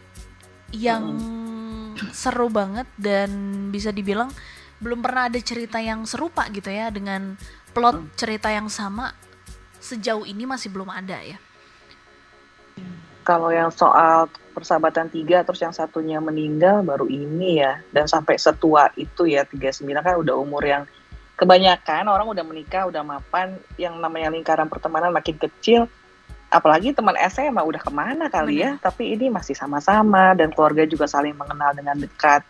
yang 0.70 1.18
hmm. 1.18 2.14
seru 2.14 2.46
banget 2.46 2.86
dan 2.94 3.30
bisa 3.74 3.90
dibilang 3.90 4.30
belum 4.80 5.04
pernah 5.04 5.28
ada 5.28 5.36
cerita 5.38 5.76
yang 5.76 6.08
serupa 6.08 6.48
gitu 6.48 6.72
ya 6.72 6.88
dengan 6.88 7.36
plot 7.76 7.96
hmm. 8.00 8.10
cerita 8.16 8.48
yang 8.48 8.72
sama. 8.72 9.12
Sejauh 9.80 10.24
ini 10.24 10.44
masih 10.48 10.72
belum 10.72 10.88
ada 10.88 11.20
ya. 11.20 11.36
Kalau 13.24 13.52
yang 13.52 13.68
soal 13.68 14.32
persahabatan 14.56 15.12
tiga 15.12 15.44
terus 15.44 15.60
yang 15.60 15.76
satunya 15.76 16.18
meninggal 16.18 16.80
baru 16.80 17.06
ini 17.06 17.60
ya. 17.60 17.80
Dan 17.92 18.08
sampai 18.08 18.40
setua 18.40 18.88
itu 18.96 19.28
ya 19.28 19.44
39 19.44 19.84
kan 20.00 20.16
udah 20.16 20.34
umur 20.36 20.64
yang 20.64 20.82
kebanyakan 21.36 22.08
orang 22.12 22.28
udah 22.28 22.44
menikah 22.44 22.84
udah 22.84 23.00
mapan 23.00 23.56
yang 23.80 23.96
namanya 23.96 24.32
lingkaran 24.32 24.68
pertemanan 24.68 25.12
makin 25.12 25.36
kecil. 25.36 25.88
Apalagi 26.50 26.90
teman 26.90 27.14
SMA 27.30 27.62
udah 27.62 27.78
ke 27.78 27.92
mana 27.94 28.26
kali 28.26 28.64
ya? 28.64 28.74
Tapi 28.80 29.14
ini 29.14 29.30
masih 29.30 29.54
sama-sama 29.54 30.34
dan 30.34 30.50
keluarga 30.50 30.82
juga 30.82 31.06
saling 31.06 31.36
mengenal 31.36 31.70
dengan 31.76 31.94
dekat 31.94 32.42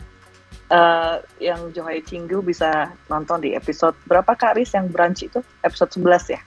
uh, 0.70 1.20
yang 1.42 1.74
Johai 1.74 2.00
Cinggu 2.00 2.40
bisa 2.40 2.94
nonton 3.10 3.42
di 3.42 3.52
episode 3.52 3.98
berapa 4.06 4.32
Karis 4.38 4.72
yang 4.72 4.88
brunch 4.88 5.26
itu? 5.26 5.42
Episode 5.66 5.90
11 5.98 6.34
ya? 6.38 6.40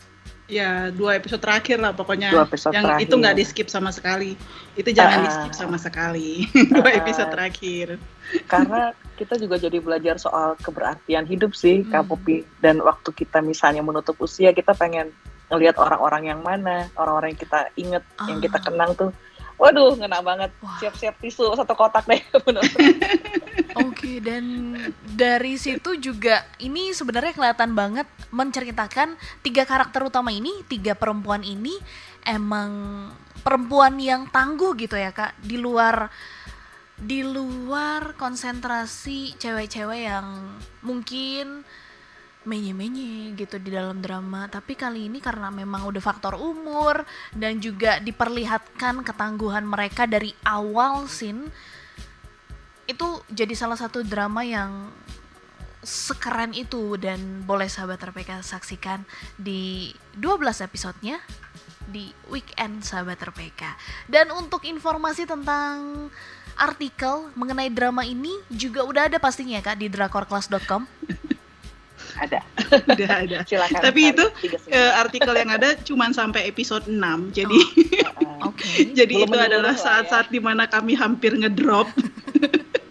Ya 0.44 0.92
dua 0.92 1.16
episode 1.16 1.40
terakhir 1.40 1.80
lah 1.80 1.96
pokoknya. 1.96 2.28
Dua 2.30 2.44
episode 2.44 2.76
yang 2.76 2.84
terakhir. 2.84 3.08
itu 3.08 3.16
nggak 3.16 3.36
di 3.40 3.44
skip 3.48 3.68
sama 3.72 3.96
sekali. 3.96 4.36
Itu 4.76 4.92
jangan 4.92 5.18
uh, 5.18 5.24
di 5.24 5.30
skip 5.32 5.54
sama 5.56 5.78
sekali. 5.80 6.46
Dua 6.76 6.90
uh, 6.92 7.00
episode 7.00 7.32
terakhir. 7.32 7.96
Karena 8.52 8.92
kita 9.16 9.40
juga 9.40 9.56
jadi 9.56 9.80
belajar 9.80 10.20
soal 10.20 10.60
keberartian 10.60 11.24
hidup 11.24 11.56
sih 11.56 11.88
hmm. 11.88 11.96
Kak 11.96 12.12
Popi. 12.12 12.44
Dan 12.60 12.84
waktu 12.84 13.16
kita 13.16 13.40
misalnya 13.40 13.88
menutup 13.88 14.20
usia 14.20 14.52
kita 14.52 14.76
pengen 14.76 15.16
ngelihat 15.48 15.78
orang-orang 15.78 16.34
yang 16.34 16.40
mana 16.42 16.90
orang-orang 16.98 17.38
yang 17.38 17.42
kita 17.46 17.60
inget 17.78 18.04
uh. 18.18 18.26
yang 18.26 18.42
kita 18.42 18.58
kenang 18.58 18.92
tuh 18.98 19.14
Waduh, 19.63 19.95
ngena 19.95 20.19
banget. 20.19 20.52
Siap-siap 20.84 21.23
tisu 21.23 21.56
satu 21.56 21.71
kotak 21.71 22.04
deh. 22.04 22.19
Bener. 22.45 22.67
Oke, 23.80 24.19
dan 24.19 24.76
dari 25.15 25.56
situ 25.56 25.95
juga 26.04 26.43
ini 26.60 26.91
sebenarnya 26.91 27.32
kelihatan 27.32 27.71
banget 27.71 28.04
menceritakan 28.36 29.15
tiga 29.39 29.63
karakter 29.63 30.04
utama 30.04 30.36
ini, 30.36 30.52
tiga 30.67 30.99
perempuan 30.99 31.47
ini 31.47 31.80
emang 32.28 32.71
perempuan 33.39 33.95
yang 34.04 34.28
tangguh 34.28 34.76
gitu 34.76 34.99
ya 34.99 35.15
kak, 35.15 35.39
di 35.39 35.56
luar 35.56 36.12
di 36.99 37.23
luar 37.23 38.19
konsentrasi 38.19 39.39
cewek-cewek 39.39 40.02
yang 40.12 40.60
mungkin 40.84 41.63
menye-menye 42.43 43.36
gitu 43.39 43.56
di 43.60 43.71
dalam 43.71 44.03
drama 44.03 44.51
tapi 44.51 44.75
kali 44.75 45.08
ini 45.08 45.23
karena 45.23 45.47
memang 45.47 45.88
udah 45.88 46.03
faktor 46.03 46.36
umur 46.36 47.08
dan 47.32 47.63
juga 47.63 48.03
diperlihatkan 48.03 49.03
ketangguhan 49.03 49.63
mereka 49.63 50.03
dari 50.03 50.36
awal 50.43 51.08
scene 51.08 51.47
itu 52.84 53.08
jadi 53.32 53.56
salah 53.56 53.79
satu 53.79 54.03
drama 54.03 54.43
yang 54.43 54.91
sekeren 55.84 56.56
itu 56.56 56.95
dan 56.95 57.43
boleh 57.43 57.67
sahabat 57.67 57.99
RPK 57.99 58.39
saksikan 58.39 59.03
di 59.36 59.91
12 60.15 60.63
episodenya 60.63 61.19
di 61.84 62.15
weekend 62.32 62.88
sahabat 62.88 63.19
RPK. 63.19 63.75
Dan 64.08 64.32
untuk 64.32 64.63
informasi 64.63 65.27
tentang 65.27 66.08
artikel 66.56 67.27
mengenai 67.36 67.67
drama 67.67 68.08
ini 68.08 68.32
juga 68.47 68.88
udah 68.88 69.12
ada 69.12 69.19
pastinya 69.19 69.60
Kak 69.60 69.75
di 69.75 69.91
drakorclass.com. 69.91 70.88
Ada. 72.19 72.39
Udah 72.86 73.12
ada. 73.26 73.38
Silakan. 73.49 73.82
Tapi 73.82 74.02
cari 74.02 74.13
itu. 74.13 74.26
Eh, 74.69 74.91
artikel 74.97 75.34
yang 75.34 75.52
ada 75.54 75.73
cuman 75.82 76.12
sampai 76.13 76.45
episode 76.45 76.86
6. 76.86 76.99
Jadi 77.34 77.60
Heeh. 78.02 78.34
Oke. 78.43 78.67
jadi 78.99 79.13
Belum 79.23 79.32
itu 79.32 79.38
adalah 79.39 79.73
lah 79.73 79.78
ya. 79.78 79.84
saat-saat 79.84 80.28
di 80.30 80.39
mana 80.43 80.67
kami 80.67 80.93
hampir 80.93 81.34
ngedrop. 81.34 81.88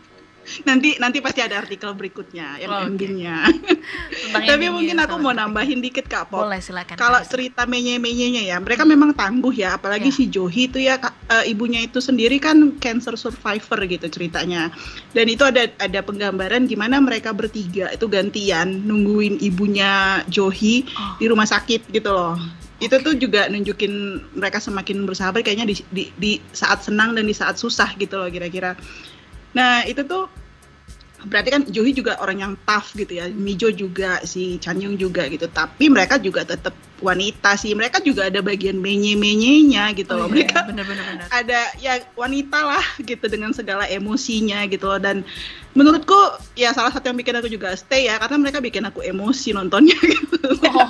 nanti 0.63 0.99
nanti 0.99 1.19
pasti 1.19 1.41
ada 1.41 1.59
artikel 1.59 1.93
berikutnya 1.93 2.59
yang 2.59 2.71
Oke. 2.71 2.85
endingnya. 2.95 3.37
Tentang 3.47 4.43
Tapi 4.45 4.49
endingnya, 4.49 4.71
mungkin 4.73 4.97
aku 4.99 5.15
sahabat 5.17 5.25
mau 5.25 5.35
nambahin 5.35 5.81
dikit 5.81 6.07
Kak 6.07 6.29
Pop. 6.29 6.45
Boleh 6.47 6.61
silakan. 6.61 6.97
Kalau 6.99 7.21
cerita 7.25 7.65
menye-menyenya 7.65 8.43
ya, 8.45 8.57
mereka 8.59 8.83
memang 8.83 9.13
tangguh 9.13 9.53
ya, 9.53 9.77
apalagi 9.77 10.11
Iya. 10.11 10.17
si 10.17 10.25
Johi 10.29 10.63
itu 10.67 10.79
ya 10.79 10.99
eh, 11.29 11.51
ibunya 11.51 11.83
itu 11.83 11.99
sendiri 11.99 12.39
kan 12.39 12.77
cancer 12.79 13.15
survivor 13.15 13.79
gitu 13.87 14.07
ceritanya. 14.07 14.71
Dan 15.13 15.27
itu 15.29 15.43
ada 15.43 15.69
ada 15.79 16.01
penggambaran 16.01 16.67
gimana 16.67 16.99
mereka 16.99 17.31
bertiga 17.31 17.91
itu 17.91 18.07
gantian 18.07 18.83
nungguin 18.85 19.41
ibunya 19.41 20.23
Johi 20.27 20.85
Oh. 20.93 21.17
di 21.19 21.27
rumah 21.31 21.47
sakit 21.47 21.89
gitu 21.91 22.11
loh. 22.11 22.35
Itu 22.83 22.99
tuh 22.99 23.15
juga 23.15 23.47
nunjukin 23.47 23.93
mereka 24.35 24.59
semakin 24.59 25.07
bersahabat 25.07 25.47
kayaknya 25.47 25.71
di, 25.71 25.75
di, 25.89 26.05
di 26.19 26.33
saat 26.51 26.83
senang 26.83 27.15
dan 27.15 27.25
di 27.25 27.33
saat 27.33 27.55
susah 27.55 27.95
gitu 27.95 28.19
loh 28.19 28.27
kira-kira. 28.27 28.75
Nah, 29.53 29.85
itu 29.85 30.05
tuh 30.05 30.29
berarti 31.23 31.49
kan 31.55 31.63
Johi 31.71 31.95
juga 31.95 32.19
orang 32.19 32.39
yang 32.43 32.53
tough 32.67 32.97
gitu 32.99 33.15
ya, 33.17 33.31
Mijo 33.31 33.71
juga, 33.71 34.25
si 34.27 34.59
Chanyung 34.59 34.99
juga 34.99 35.29
gitu. 35.29 35.47
Tapi 35.49 35.89
mereka 35.93 36.19
juga 36.19 36.43
tetap 36.43 36.75
wanita 37.03 37.53
sih. 37.55 37.73
Mereka 37.73 38.01
juga 38.01 38.27
ada 38.27 38.39
bagian 38.39 38.79
menye-menyenya 38.79 39.91
gitu 39.93 40.13
loh. 40.13 40.25
Oh, 40.25 40.31
iya, 40.31 40.47
Mereka 40.47 40.59
bener-bener 40.65 41.05
bener. 41.05 41.27
ada 41.29 41.61
ya 41.77 41.99
wanita 42.15 42.59
lah 42.59 42.85
gitu 42.99 43.27
dengan 43.27 43.51
segala 43.51 43.85
emosinya 43.85 44.63
gitu 44.65 44.87
loh 44.87 44.97
dan 44.97 45.27
menurutku 45.73 46.17
ya 46.53 46.71
salah 46.71 46.89
satu 46.89 47.09
yang 47.09 47.17
bikin 47.17 47.35
aku 47.35 47.49
juga 47.49 47.75
stay 47.75 48.07
ya 48.07 48.17
karena 48.17 48.39
mereka 48.39 48.59
bikin 48.59 48.85
aku 48.85 49.03
emosi 49.03 49.51
nontonnya 49.51 49.99
gitu. 50.15 50.39
Oh, 50.63 50.89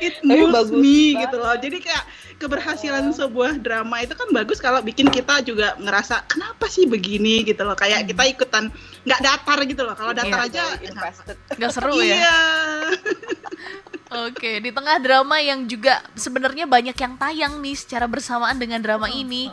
It 0.00 0.20
moves 0.26 0.52
bagus 0.52 0.70
me 0.72 0.86
banget. 1.12 1.20
gitu 1.22 1.36
loh. 1.36 1.54
Jadi 1.56 1.76
kayak 1.80 2.04
keberhasilan 2.40 3.04
sebuah 3.10 3.58
drama 3.58 4.00
itu 4.00 4.12
kan 4.12 4.28
bagus 4.30 4.56
kalau 4.58 4.80
bikin 4.80 5.08
kita 5.08 5.40
juga 5.42 5.76
ngerasa 5.76 6.24
kenapa 6.26 6.66
sih 6.66 6.84
begini 6.84 7.42
gitu 7.42 7.62
loh. 7.62 7.74
Kayak 7.74 8.06
kita 8.06 8.22
ikutan 8.26 8.64
nggak 9.02 9.20
datar 9.20 9.58
gitu 9.62 9.82
loh. 9.82 9.92
Kalau 9.92 10.12
datar 10.12 10.40
Iya, 10.42 10.48
aja 10.48 10.64
invested. 10.78 11.36
nggak 11.54 11.70
seru 11.70 11.96
ya. 11.98 12.16
Iya. 12.16 12.38
Oke, 14.10 14.58
di 14.58 14.70
tengah 14.70 14.98
drama 14.98 15.38
yang 15.38 15.64
juga 15.64 16.02
sebenarnya 16.12 16.66
banyak 16.66 16.94
yang 16.94 17.14
tayang 17.14 17.52
nih 17.58 17.74
secara 17.74 18.04
bersamaan 18.04 18.58
dengan 18.58 18.82
drama 18.82 19.06
ini. 19.06 19.46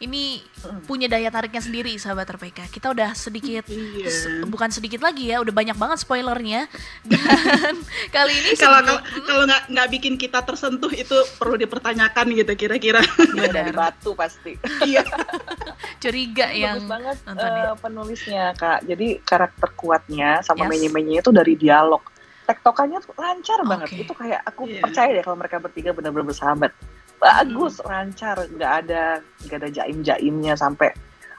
Ini 0.00 0.40
punya 0.82 1.06
daya 1.06 1.28
tariknya 1.28 1.60
sendiri, 1.60 1.92
sahabat 1.94 2.26
RPK. 2.26 2.66
Kita 2.68 2.90
udah 2.90 3.12
sedikit 3.12 3.68
se- 4.10 4.42
bukan 4.44 4.66
sedikit 4.68 4.98
lagi 4.98 5.28
ya, 5.28 5.38
udah 5.38 5.52
banyak 5.52 5.76
banget 5.76 6.00
spoilernya. 6.00 6.66
Dan 7.10 7.78
kali 8.08 8.32
ini 8.34 8.56
Kalau 8.56 8.80
kalau 9.22 9.44
nggak 9.44 9.62
nggak 9.68 9.88
bikin 9.92 10.14
kita 10.16 10.40
tersentuh 10.40 10.90
itu 10.90 11.14
perlu 11.36 11.54
dipertanyakan 11.54 12.34
gitu 12.34 12.52
kira-kira. 12.56 13.04
Dari 13.30 13.70
batu 13.70 14.16
pasti. 14.16 14.58
Iya. 14.82 15.04
curiga 16.02 16.48
yang 16.48 16.80
Bagus 16.80 16.90
banget 16.90 17.16
nonton 17.28 17.44
eh, 17.46 17.60
ya. 17.60 17.72
penulisnya 17.76 18.44
kak. 18.56 18.78
Jadi 18.84 19.20
karakter 19.20 19.68
kuatnya 19.76 20.40
sama 20.40 20.64
Yes. 20.64 20.70
menye-menye 20.72 21.20
itu 21.20 21.30
dari 21.30 21.54
dialog. 21.54 22.00
Tektokannya 22.50 22.98
tuh 22.98 23.14
lancar 23.14 23.58
banget. 23.62 23.88
Oke. 23.88 24.02
Itu 24.02 24.12
kayak 24.12 24.40
aku 24.42 24.62
Iya. 24.66 24.82
percaya 24.82 25.10
deh 25.12 25.22
kalau 25.22 25.38
mereka 25.38 25.56
bertiga 25.56 25.90
benar-benar 25.92 26.26
bersahabat. 26.26 26.72
Bagus, 27.16 27.78
lancar, 27.80 28.48
nggak 28.48 28.72
ada 28.80 29.02
nggak 29.40 29.56
ada 29.56 29.68
jaim-jaimnya 29.70 30.54
sampai 30.54 30.90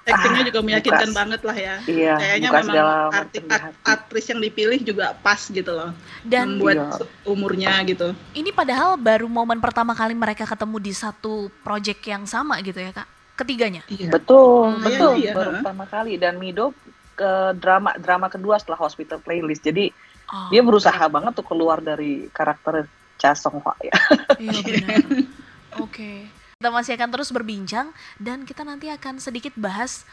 Actingnya 0.02 0.42
Ah, 0.42 0.48
juga 0.50 0.60
meyakinkan 0.66 0.98
bukas. 1.06 1.14
banget 1.14 1.42
lah 1.44 1.54
ya. 1.54 1.76
iya 1.86 2.14
Kayaknya 2.18 2.50
memang 2.50 2.66
segala 2.66 2.94
arti- 3.14 3.38
hati. 3.46 3.82
aktris 3.86 4.26
yang 4.26 4.42
dipilih 4.42 4.80
juga 4.82 5.06
pas 5.16 5.38
gitu 5.46 5.70
loh. 5.70 5.94
Dan 6.24 6.58
membuat 6.58 6.78
Iya. 6.98 7.06
umurnya 7.24 7.70
gitu. 7.86 8.08
ini 8.34 8.50
padahal 8.50 8.98
baru 8.98 9.30
momen 9.30 9.62
pertama 9.62 9.94
kali 9.94 10.18
mereka 10.18 10.42
ketemu 10.44 10.82
di 10.82 10.90
satu 10.92 11.34
project 11.62 12.02
yang 12.04 12.26
sama 12.26 12.58
gitu 12.62 12.82
ya, 12.82 12.90
Kak. 12.92 13.06
Ketiganya. 13.38 13.86
Iya. 13.86 14.10
Betul, 14.10 14.74
Hmm, 14.74 14.82
betul. 14.82 15.14
iya, 15.18 15.22
iya, 15.22 15.34
Baru 15.38 15.50
pertama 15.60 15.86
kali 15.86 16.14
dan 16.18 16.34
Mido 16.36 16.74
ke 17.14 17.32
drama 17.56 17.94
drama 17.96 18.26
kedua 18.26 18.58
setelah 18.58 18.82
Hospital 18.82 19.22
Playlist. 19.22 19.62
Jadi 19.62 19.94
Oh, 20.32 20.48
dia 20.48 20.64
berusaha 20.64 21.04
banget 21.12 21.36
tuh 21.36 21.44
keluar 21.44 21.84
dari 21.84 22.32
karakter 22.32 22.88
Cha 23.20 23.36
Song 23.36 23.60
Hwa 23.60 23.76
ya. 23.84 23.96
Iya 24.40 24.60
benar. 24.66 25.04
Oke. 25.84 26.26
Kita 26.58 26.70
masih 26.72 26.96
akan 26.96 27.10
terus 27.12 27.30
berbincang 27.36 27.92
dan 28.16 28.48
kita 28.48 28.64
nanti 28.64 28.88
akan 28.88 29.20
sedikit 29.20 29.52
bahas 29.60 30.08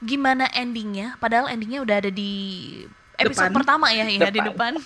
gimana 0.00 0.48
endingnya. 0.56 1.20
Padahal 1.20 1.52
endingnya 1.52 1.84
udah 1.84 1.96
ada 2.00 2.10
di 2.10 2.32
episode 3.18 3.50
Depan. 3.50 3.58
pertama 3.60 3.86
ya, 3.90 4.06
ya 4.06 4.30
di 4.30 4.40
depan. 4.40 4.78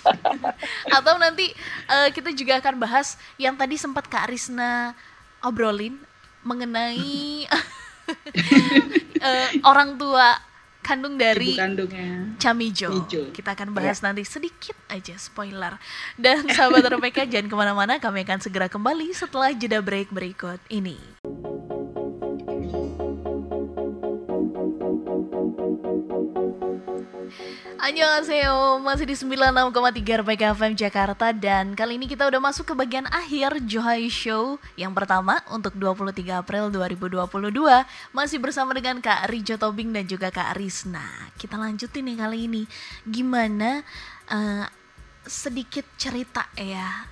Atau 0.97 1.15
nanti 1.21 1.53
eh, 1.87 2.09
kita 2.11 2.33
juga 2.33 2.59
akan 2.59 2.75
bahas 2.81 3.15
yang 3.37 3.53
tadi 3.53 3.77
sempat 3.77 4.09
Kak 4.09 4.33
Risna 4.33 4.97
obrolin 5.45 5.95
mengenai 6.43 7.47
eh, 9.27 9.49
orang 9.63 9.95
tua 9.95 10.35
kandung 10.83 11.15
dari 11.15 11.55
Ibu 11.55 11.63
kandungnya. 11.63 12.35
Chamijo. 12.37 12.91
Mijo. 12.91 13.31
Kita 13.31 13.55
akan 13.55 13.71
bahas 13.71 14.03
nanti 14.03 14.27
sedikit 14.27 14.75
aja 14.91 15.15
spoiler. 15.15 15.79
Dan 16.19 16.45
sahabat 16.51 16.83
RPK 16.91 17.25
jangan 17.31 17.47
ke 17.47 17.55
mana-mana, 17.55 17.97
kami 18.03 18.27
akan 18.27 18.43
segera 18.43 18.67
kembali 18.67 19.15
setelah 19.15 19.55
jeda 19.55 19.79
break 19.79 20.11
berikut 20.11 20.59
ini. 20.67 20.99
Annyeonghaseyo, 27.83 28.79
masih 28.79 29.03
di 29.03 29.15
96,3 29.17 30.23
RPK 30.23 30.41
FM 30.55 30.73
Jakarta 30.77 31.35
dan 31.35 31.75
kali 31.75 31.99
ini 31.99 32.07
kita 32.07 32.29
udah 32.29 32.39
masuk 32.39 32.71
ke 32.71 32.73
bagian 32.79 33.03
akhir 33.11 33.59
Johai 33.67 34.07
Show 34.07 34.61
yang 34.79 34.95
pertama 34.95 35.43
untuk 35.51 35.75
23 35.75 36.39
April 36.39 36.71
2022 36.71 37.27
masih 38.15 38.37
bersama 38.39 38.71
dengan 38.71 39.03
Kak 39.03 39.27
Rijo 39.27 39.59
Tobing 39.59 39.91
dan 39.91 40.07
juga 40.07 40.31
Kak 40.31 40.55
Risna. 40.55 41.33
Kita 41.35 41.59
lanjutin 41.59 42.07
nih 42.07 42.17
kali 42.23 42.39
ini 42.47 42.63
gimana 43.03 43.83
eh, 44.31 44.65
sedikit 45.27 45.83
cerita 45.99 46.47
ya 46.55 47.09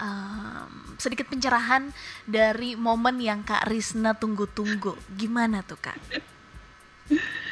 em, 0.00 0.96
sedikit 0.96 1.28
pencerahan 1.28 1.90
dari 2.24 2.78
momen 2.78 3.18
yang 3.20 3.42
Kak 3.44 3.68
Risna 3.68 4.14
tunggu-tunggu. 4.16 4.96
Gimana 5.18 5.60
tuh 5.66 5.76
Kak? 5.76 5.98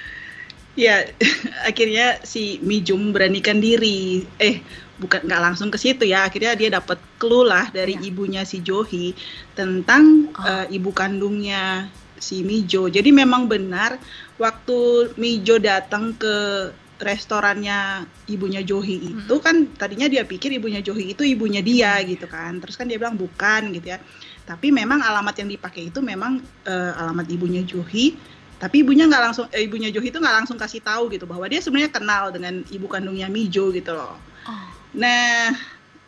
Ya, 0.77 1.09
akhirnya 1.69 2.21
si 2.23 2.61
Mijum 2.61 3.11
beranikan 3.11 3.59
diri. 3.59 4.29
Eh, 4.37 4.61
bukan 4.97 5.25
nggak 5.25 5.43
langsung 5.43 5.69
ke 5.69 5.77
situ 5.77 6.05
ya. 6.05 6.29
Akhirnya 6.29 6.53
dia 6.53 6.69
dapat 6.71 7.01
clue 7.17 7.45
lah 7.45 7.69
dari 7.69 7.97
Iya. 7.97 8.12
ibunya 8.12 8.43
si 8.45 8.61
Johi 8.61 9.17
tentang 9.53 10.29
Oh. 10.37 10.45
eh, 10.45 10.77
ibu 10.77 10.93
kandungnya 10.93 11.89
si 12.17 12.41
Mijo. 12.41 12.89
Jadi 12.89 13.12
memang 13.12 13.45
benar 13.45 13.97
waktu 14.37 15.11
Mijo 15.17 15.57
datang 15.57 16.12
ke 16.12 16.69
restorannya 16.97 18.09
ibunya 18.25 18.65
Johi 18.65 19.12
itu 19.12 19.35
kan 19.37 19.69
tadinya 19.77 20.09
dia 20.09 20.25
pikir 20.25 20.49
ibunya 20.57 20.81
Johi 20.81 21.12
itu 21.12 21.29
ibunya 21.29 21.61
dia 21.61 22.01
gitu 22.05 22.25
kan. 22.25 22.57
Terus 22.57 22.77
kan 22.77 22.89
dia 22.89 22.97
bilang 22.97 23.17
bukan 23.17 23.69
gitu 23.73 23.93
ya. 23.93 24.01
Tapi 24.49 24.73
memang 24.73 25.05
alamat 25.05 25.37
yang 25.41 25.51
dipakai 25.51 25.93
itu 25.93 26.01
memang 26.01 26.41
eh, 26.65 26.93
alamat 26.97 27.29
ibunya 27.29 27.61
Johi 27.62 28.17
tapi 28.57 28.81
ibunya 28.81 29.05
nggak 29.05 29.23
langsung 29.23 29.47
eh, 29.53 29.69
ibunya 29.69 29.92
Johi 29.92 30.09
itu 30.09 30.16
nggak 30.16 30.37
langsung 30.45 30.57
kasih 30.57 30.81
tahu 30.81 31.12
gitu 31.12 31.29
bahwa 31.29 31.45
dia 31.45 31.61
sebenarnya 31.61 31.92
kenal 31.92 32.33
dengan 32.33 32.64
ibu 32.73 32.87
kandungnya 32.88 33.29
Mijo 33.29 33.69
gitu 33.73 33.92
loh. 33.92 34.16
Oh, 34.49 34.66
Nah, 34.97 35.53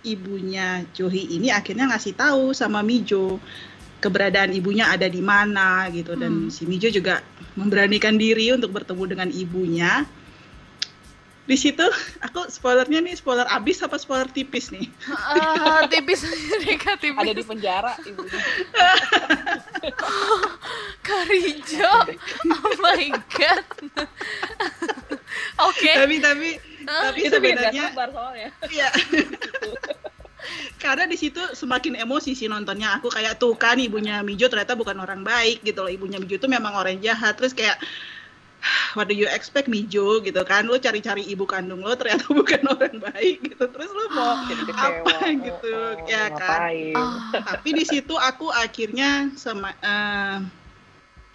ibunya 0.01 0.87
Johi 0.97 1.37
ini 1.37 1.53
akhirnya 1.53 1.93
ngasih 1.93 2.17
tahu 2.17 2.57
sama 2.57 2.81
Mijo 2.81 3.37
keberadaan 3.99 4.55
ibunya 4.55 4.89
ada 4.89 5.11
di 5.11 5.19
mana 5.19 5.91
gitu 5.91 6.15
dan 6.15 6.47
Hmm. 6.47 6.51
si 6.55 6.65
Mijo 6.65 6.87
juga 6.89 7.21
memberanikan 7.59 8.15
diri 8.15 8.55
untuk 8.55 8.71
bertemu 8.71 9.05
dengan 9.11 9.29
ibunya 9.35 10.07
di 11.49 11.57
situ 11.57 11.81
aku 12.21 12.45
spoilernya 12.47 13.01
nih 13.01 13.17
spoiler 13.17 13.49
abis 13.49 13.81
apa 13.81 13.97
spoiler 13.97 14.29
tipis 14.29 14.69
nih 14.69 14.85
Ah, 15.09 15.81
tipis 15.93 16.21
Rika 16.61 16.95
tipis. 16.95 17.17
ada 17.17 17.33
di 17.33 17.41
penjara 17.41 17.97
ibunya 18.05 18.37
Karijo. 21.01 21.93
Oh 22.45 22.73
my 22.79 23.05
god. 23.33 23.65
Oke. 25.65 25.93
tapi 25.97 26.17
tapi 26.21 26.49
Ah, 26.85 27.13
tapi 27.13 27.21
itu 27.25 27.33
sebenarnya 27.33 27.93
Iya. 28.69 28.89
Karena 30.79 31.05
di 31.05 31.17
situ 31.17 31.41
semakin 31.53 31.97
emosi 31.99 32.33
sih 32.33 32.45
nontonnya. 32.45 32.97
Aku 32.97 33.09
kayak 33.09 33.37
tuh 33.37 33.53
kan 33.55 33.77
ibunya 33.77 34.21
Mijo 34.21 34.49
ternyata 34.49 34.73
bukan 34.73 34.97
orang 34.97 35.21
baik 35.21 35.61
gitu 35.63 35.81
loh. 35.81 35.89
Ibunya 35.89 36.17
Mijo 36.17 36.37
itu 36.37 36.49
memang 36.49 36.73
orang 36.73 36.97
jahat. 36.99 37.37
Terus 37.37 37.53
kayak 37.53 37.77
what 38.95 39.07
do 39.09 39.15
you 39.17 39.29
expect 39.31 39.67
Mijo 39.67 40.21
gitu 40.25 40.43
kan? 40.45 40.67
Lo 40.67 40.81
cari-cari 40.81 41.25
ibu 41.29 41.45
kandung 41.45 41.85
lo 41.85 41.95
ternyata 41.95 42.29
bukan 42.39 42.63
orang 42.69 42.97
baik 42.99 43.55
gitu. 43.55 43.65
Terus 43.69 43.91
lo 43.91 44.05
mau 44.15 44.39
apa 44.75 45.17
gitu 45.47 45.69
Oh, 45.69 45.95
oh, 45.95 46.09
ya 46.09 46.33
kan? 46.33 46.61
Ah, 46.97 47.31
Tapi 47.55 47.77
di 47.77 47.85
situ 47.85 48.15
aku 48.17 48.49
akhirnya 48.51 49.33
sama 49.37 49.75
eh, 49.79 50.39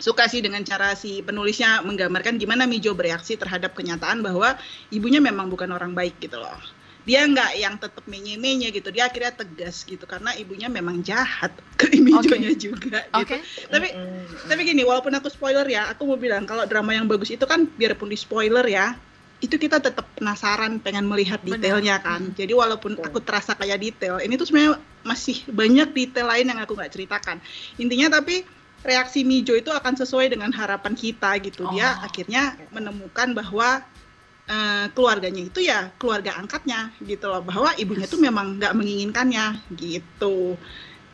suka 0.02 0.28
sih 0.28 0.43
dengan 0.43 0.65
cara 0.67 0.98
si 0.98 1.24
penulisnya 1.24 1.80
menggambarkan 1.86 2.36
gimana 2.36 2.67
Mijo 2.67 2.91
bereaksi 2.98 3.39
terhadap 3.39 3.72
kenyataan 3.78 4.19
bahwa 4.19 4.58
ibunya 4.91 5.24
memang 5.24 5.48
bukan 5.48 5.69
orang 5.72 5.96
baik 5.96 6.19
gitu 6.19 6.39
loh. 6.41 6.60
Dia 7.04 7.28
nggak 7.28 7.52
yang 7.60 7.76
tetap 7.76 8.08
menye-menye 8.08 8.72
gitu, 8.72 8.88
dia 8.88 9.12
akhirnya 9.12 9.36
tegas 9.36 9.84
gitu 9.84 10.08
karena 10.08 10.32
ibunya 10.39 10.72
memang 10.72 11.04
jahat 11.04 11.52
ke 11.80 11.92
Mijonya 12.00 12.56
juga 12.56 13.04
gitu. 13.04 13.20
Oke. 13.20 13.44
Tapi 13.68 13.88
Mm-mm. 13.92 14.48
tapi 14.48 14.62
gini, 14.63 14.88
walaupun 14.88 15.12
aku 15.12 15.28
spoiler 15.28 15.68
ya, 15.68 15.92
aku 15.92 16.08
mau 16.08 16.16
bilang 16.16 16.48
kalau 16.48 16.63
drama 16.63 16.96
yang 16.96 17.04
bagus 17.04 17.28
itu 17.28 17.44
kan 17.44 17.68
biarpun 17.76 18.08
di 18.08 18.16
spoiler 18.16 18.63
ya, 18.63 18.96
itu 19.44 19.60
kita 19.60 19.84
tetap 19.84 20.08
penasaran 20.16 20.80
pengen 20.80 21.04
melihat 21.04 21.44
Benar. 21.44 21.60
detailnya 21.60 21.96
kan. 22.00 22.32
Hmm. 22.32 22.36
Jadi 22.39 22.56
walaupun 22.56 22.96
aku 22.96 23.20
terasa 23.20 23.52
kayak 23.54 23.84
detail, 23.84 24.24
ini 24.24 24.39
tuh 24.39 24.48
sebenarnya 24.48 24.80
masih 25.04 25.44
banyak 25.52 25.92
detail 25.92 26.32
lain 26.32 26.48
yang 26.48 26.63
aku 26.63 26.80
nggak 26.80 26.96
ceritakan. 26.96 27.44
Intinya 27.76 28.24
tapi 28.24 28.48
reaksi 28.84 29.28
Mijo 29.28 29.52
itu 29.52 29.68
akan 29.72 30.00
sesuai 30.00 30.32
dengan 30.32 30.56
harapan 30.56 30.96
kita 30.96 31.36
gitu. 31.44 31.68
Dia 31.76 32.00
Oh. 32.00 32.08
akhirnya 32.08 32.56
menemukan 32.72 33.36
bahwa 33.36 33.84
eh, 34.54 34.86
keluarganya 34.96 35.42
itu 35.50 35.60
ya 35.72 35.80
keluarga 36.00 36.32
angkatnya 36.42 36.80
gitu 37.02 37.26
loh, 37.32 37.42
bahwa 37.50 37.70
ibunya 37.82 38.06
tuh 38.06 38.20
memang 38.28 38.46
nggak 38.60 38.74
menginginkannya 38.78 39.46
gitu. 39.74 40.38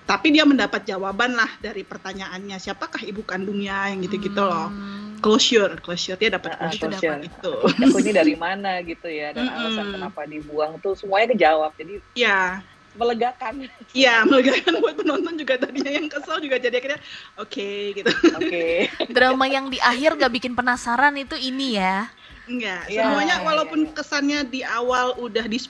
Tapi 0.09 0.27
dia 0.33 0.41
mendapat 0.41 0.81
jawaban 0.89 1.37
lah 1.37 1.51
dari 1.61 1.85
pertanyaannya 1.85 2.57
siapakah 2.57 3.01
ibu 3.05 3.21
kandungnya 3.21 3.93
yang 3.93 3.99
gitu-gitu 4.01 4.41
loh. 4.41 4.67
Hmm. 4.73 5.21
Closure, 5.21 5.73
closure 5.85 6.17
dia 6.17 6.31
dapat 6.33 6.51
Ah, 6.57 6.65
ah, 6.65 6.71
closure. 6.73 6.89
Itu 6.89 6.95
dapat. 6.97 7.19
Itu. 7.29 7.53
aku 7.93 7.97
ini 8.01 8.11
dari 8.15 8.35
mana 8.35 8.71
gitu 8.81 9.05
ya 9.05 9.29
dan 9.35 9.45
Mm-mm. 9.45 9.57
alasan 9.59 9.87
kenapa 9.93 10.21
dibuang 10.25 10.73
tuh 10.79 10.97
semuanya 10.97 11.27
kejawab 11.35 11.71
jadi 11.77 11.93
Ya, 12.17 12.63
melegakan 12.97 13.53
iya 13.93 14.25
melegakan 14.25 14.81
buat 14.81 14.95
penonton 14.97 15.37
juga 15.37 15.61
tadinya 15.61 15.91
yang 15.93 16.09
kesel 16.09 16.41
juga 16.41 16.57
jadi 16.57 16.73
akhirnya 16.73 16.99
oke 17.37 17.69
gitu. 17.95 18.09
oke 18.33 18.65
Drama 19.13 19.45
yang 19.45 19.69
di 19.69 19.77
akhir 19.77 20.17
gak 20.17 20.33
bikin 20.33 20.53
penasaran 20.57 21.13
itu 21.15 21.37
ini 21.37 21.77
ya. 21.77 22.09
Enggak, 22.49 22.89
Iya, 22.89 23.05
semuanya 23.05 23.35
iya, 23.39 23.45
walaupun 23.45 23.79
iya. 23.85 23.93
kesannya 23.93 24.39
di 24.49 24.61
awal 24.65 25.13
udah 25.21 25.45
di 25.45 25.61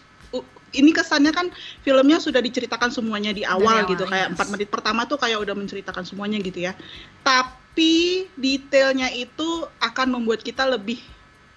ini 0.70 0.94
kesannya 0.94 1.34
kan 1.34 1.50
filmnya 1.82 2.22
sudah 2.22 2.38
diceritakan 2.39 2.94
semuanya 2.94 3.34
di 3.34 3.42
awal 3.42 3.84
Dari 3.84 3.98
gitu 3.98 4.06
awal, 4.06 4.13
kayak 4.13 4.28
yes. 4.30 4.34
empat 4.38 4.48
menit 4.54 4.70
pertama 4.70 5.02
tuh 5.10 5.18
kayak 5.18 5.42
udah 5.42 5.56
menceritakan 5.58 6.06
semuanya 6.06 6.38
gitu 6.39 6.62
ya 6.62 6.78
tapi 7.26 8.30
detailnya 8.38 9.10
itu 9.10 9.65
akan 9.82 10.08
membuat 10.22 10.46
kita 10.46 10.70
lebih 10.70 11.02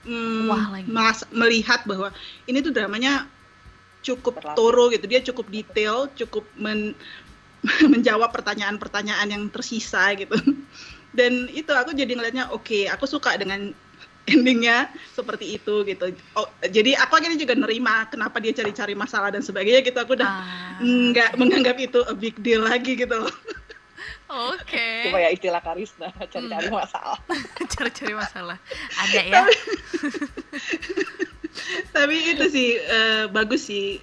mm, 0.09 0.49
Wah, 0.49 0.65
melihat 1.29 1.85
bahwa 1.85 2.09
ini 2.49 2.65
tuh 2.65 2.73
dramanya 2.73 3.29
cukup 4.03 4.41
Berlapis. 4.41 4.57
thorough 4.57 4.89
gitu 4.91 5.05
dia 5.07 5.21
cukup 5.23 5.47
detail 5.53 6.09
cukup 6.17 6.49
men- 6.57 6.97
menjawab 7.93 8.33
pertanyaan-pertanyaan 8.35 9.29
yang 9.29 9.45
tersisa 9.53 10.11
gitu 10.19 10.35
dan 11.19 11.47
itu 11.53 11.71
aku 11.71 11.93
jadi 11.95 12.17
ngeliatnya 12.17 12.51
oke 12.51 12.89
aku 12.89 13.05
suka 13.07 13.37
dengan 13.37 13.71
endingnya 14.31 14.87
seperti 15.13 15.59
itu 15.59 15.83
gitu 15.83 16.15
oh, 16.35 16.47
jadi 16.63 16.95
aku 17.03 17.19
akhirnya 17.19 17.39
juga 17.39 17.59
nerima 17.59 18.07
kenapa 18.07 18.39
dia 18.39 18.55
cari-cari 18.55 18.95
masalah 18.95 19.35
dan 19.35 19.43
sebagainya 19.43 19.83
gitu 19.83 19.99
aku 19.99 20.15
udah 20.15 20.31
Ah, 20.31 20.79
nggak 20.79 21.35
menganggap 21.37 21.77
itu 21.79 21.99
a 22.07 22.15
big 22.15 22.39
deal 22.39 22.63
lagi 22.63 22.95
gitu 22.95 23.13
loh 23.13 23.35
Oke. 24.33 25.05
cuma 25.11 25.21
ya 25.21 25.29
istilah 25.29 25.61
Karisna 25.61 26.09
cari-cari 26.27 26.67
Hmm. 26.67 26.79
masalah 26.81 27.19
Cari-cari 27.77 28.15
masalah. 28.17 28.57
Ada 28.97 29.21
ya. 29.23 29.43
tapi 31.95 32.17
itu 32.33 32.45
sih 32.49 32.69
eh, 32.81 33.25
bagus 33.29 33.69
sih 33.69 34.01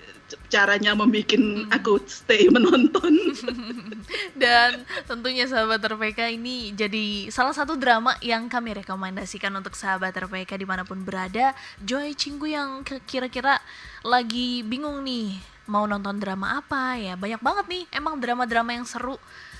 caranya 0.47 0.93
membuat 0.93 1.31
Hmm. 1.35 1.67
aku 1.69 1.99
stay 2.05 2.49
menonton 2.49 3.11
Dan 4.41 4.81
tentunya 5.05 5.45
sahabat 5.45 5.79
RPK 5.79 6.33
ini 6.33 6.73
jadi 6.73 7.29
salah 7.29 7.53
satu 7.53 7.75
drama 7.75 8.15
yang 8.19 8.49
kami 8.49 8.81
rekomendasikan 8.81 9.53
untuk 9.53 9.75
sahabat 9.75 10.15
RPK 10.15 10.57
di 10.57 10.65
mana 10.65 10.81
pun 10.87 11.01
berada. 11.03 11.53
Joy 11.81 12.15
Cinggu 12.15 12.47
yang 12.49 12.69
kira-kira 13.05 13.59
lagi 14.01 14.63
bingung 14.63 15.03
nih 15.03 15.37
mau 15.67 15.85
nonton 15.85 16.17
drama 16.17 16.57
apa 16.57 16.97
ya. 16.97 17.13
Banyak 17.13 17.41
banget 17.43 17.65
nih 17.69 17.83
emang 17.93 18.17
drama-drama 18.17 18.73
yang 18.73 18.87
seru. 18.87 19.19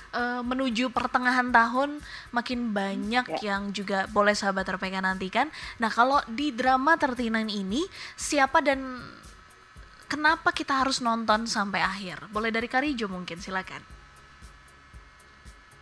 Eh, 0.10 0.42
menuju 0.42 0.90
pertengahan 0.90 1.54
tahun 1.54 2.02
makin 2.34 2.74
banyak 2.74 3.30
Ya. 3.30 3.54
yang 3.54 3.70
juga 3.70 4.10
boleh 4.10 4.34
sahabat 4.34 4.66
RPK 4.66 5.06
nantikan. 5.06 5.54
Nah 5.78 5.94
kalau 5.94 6.18
di 6.26 6.50
drama 6.50 6.98
39 6.98 7.46
ini 7.46 7.86
siapa 8.18 8.58
dan 8.66 8.82
kenapa 10.10 10.50
kita 10.52 10.82
harus 10.82 11.00
nonton 11.00 11.46
sampai 11.46 11.80
akhir? 11.80 12.28
Boleh 12.34 12.50
dari 12.50 12.66
Karijo 12.66 13.06
mungkin 13.08 13.38
silakan. 13.38 14.02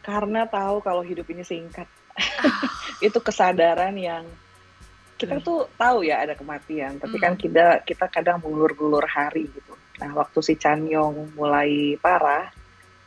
karena 0.03 0.47
tahu 0.47 0.79
kalau 0.79 1.03
hidup 1.03 1.27
ini 1.27 1.43
singkat 1.43 1.83
itu 3.03 3.19
kesadaran 3.19 3.91
yang 3.91 4.23
kita 5.19 5.43
tuh 5.43 5.67
tahu 5.75 6.07
ya 6.07 6.23
ada 6.23 6.31
kematian 6.31 6.95
tapi 6.95 7.19
kan 7.19 7.35
Hmm. 7.35 7.41
kita 7.43 7.83
kita 7.83 8.07
kadang 8.07 8.39
mengulur-ulur 8.39 9.03
hari 9.03 9.51
gitu 9.51 9.75
nah 9.99 10.15
waktu 10.15 10.39
si 10.39 10.55
Chanyong 10.55 11.35
mulai 11.35 11.99
parah 11.99 12.47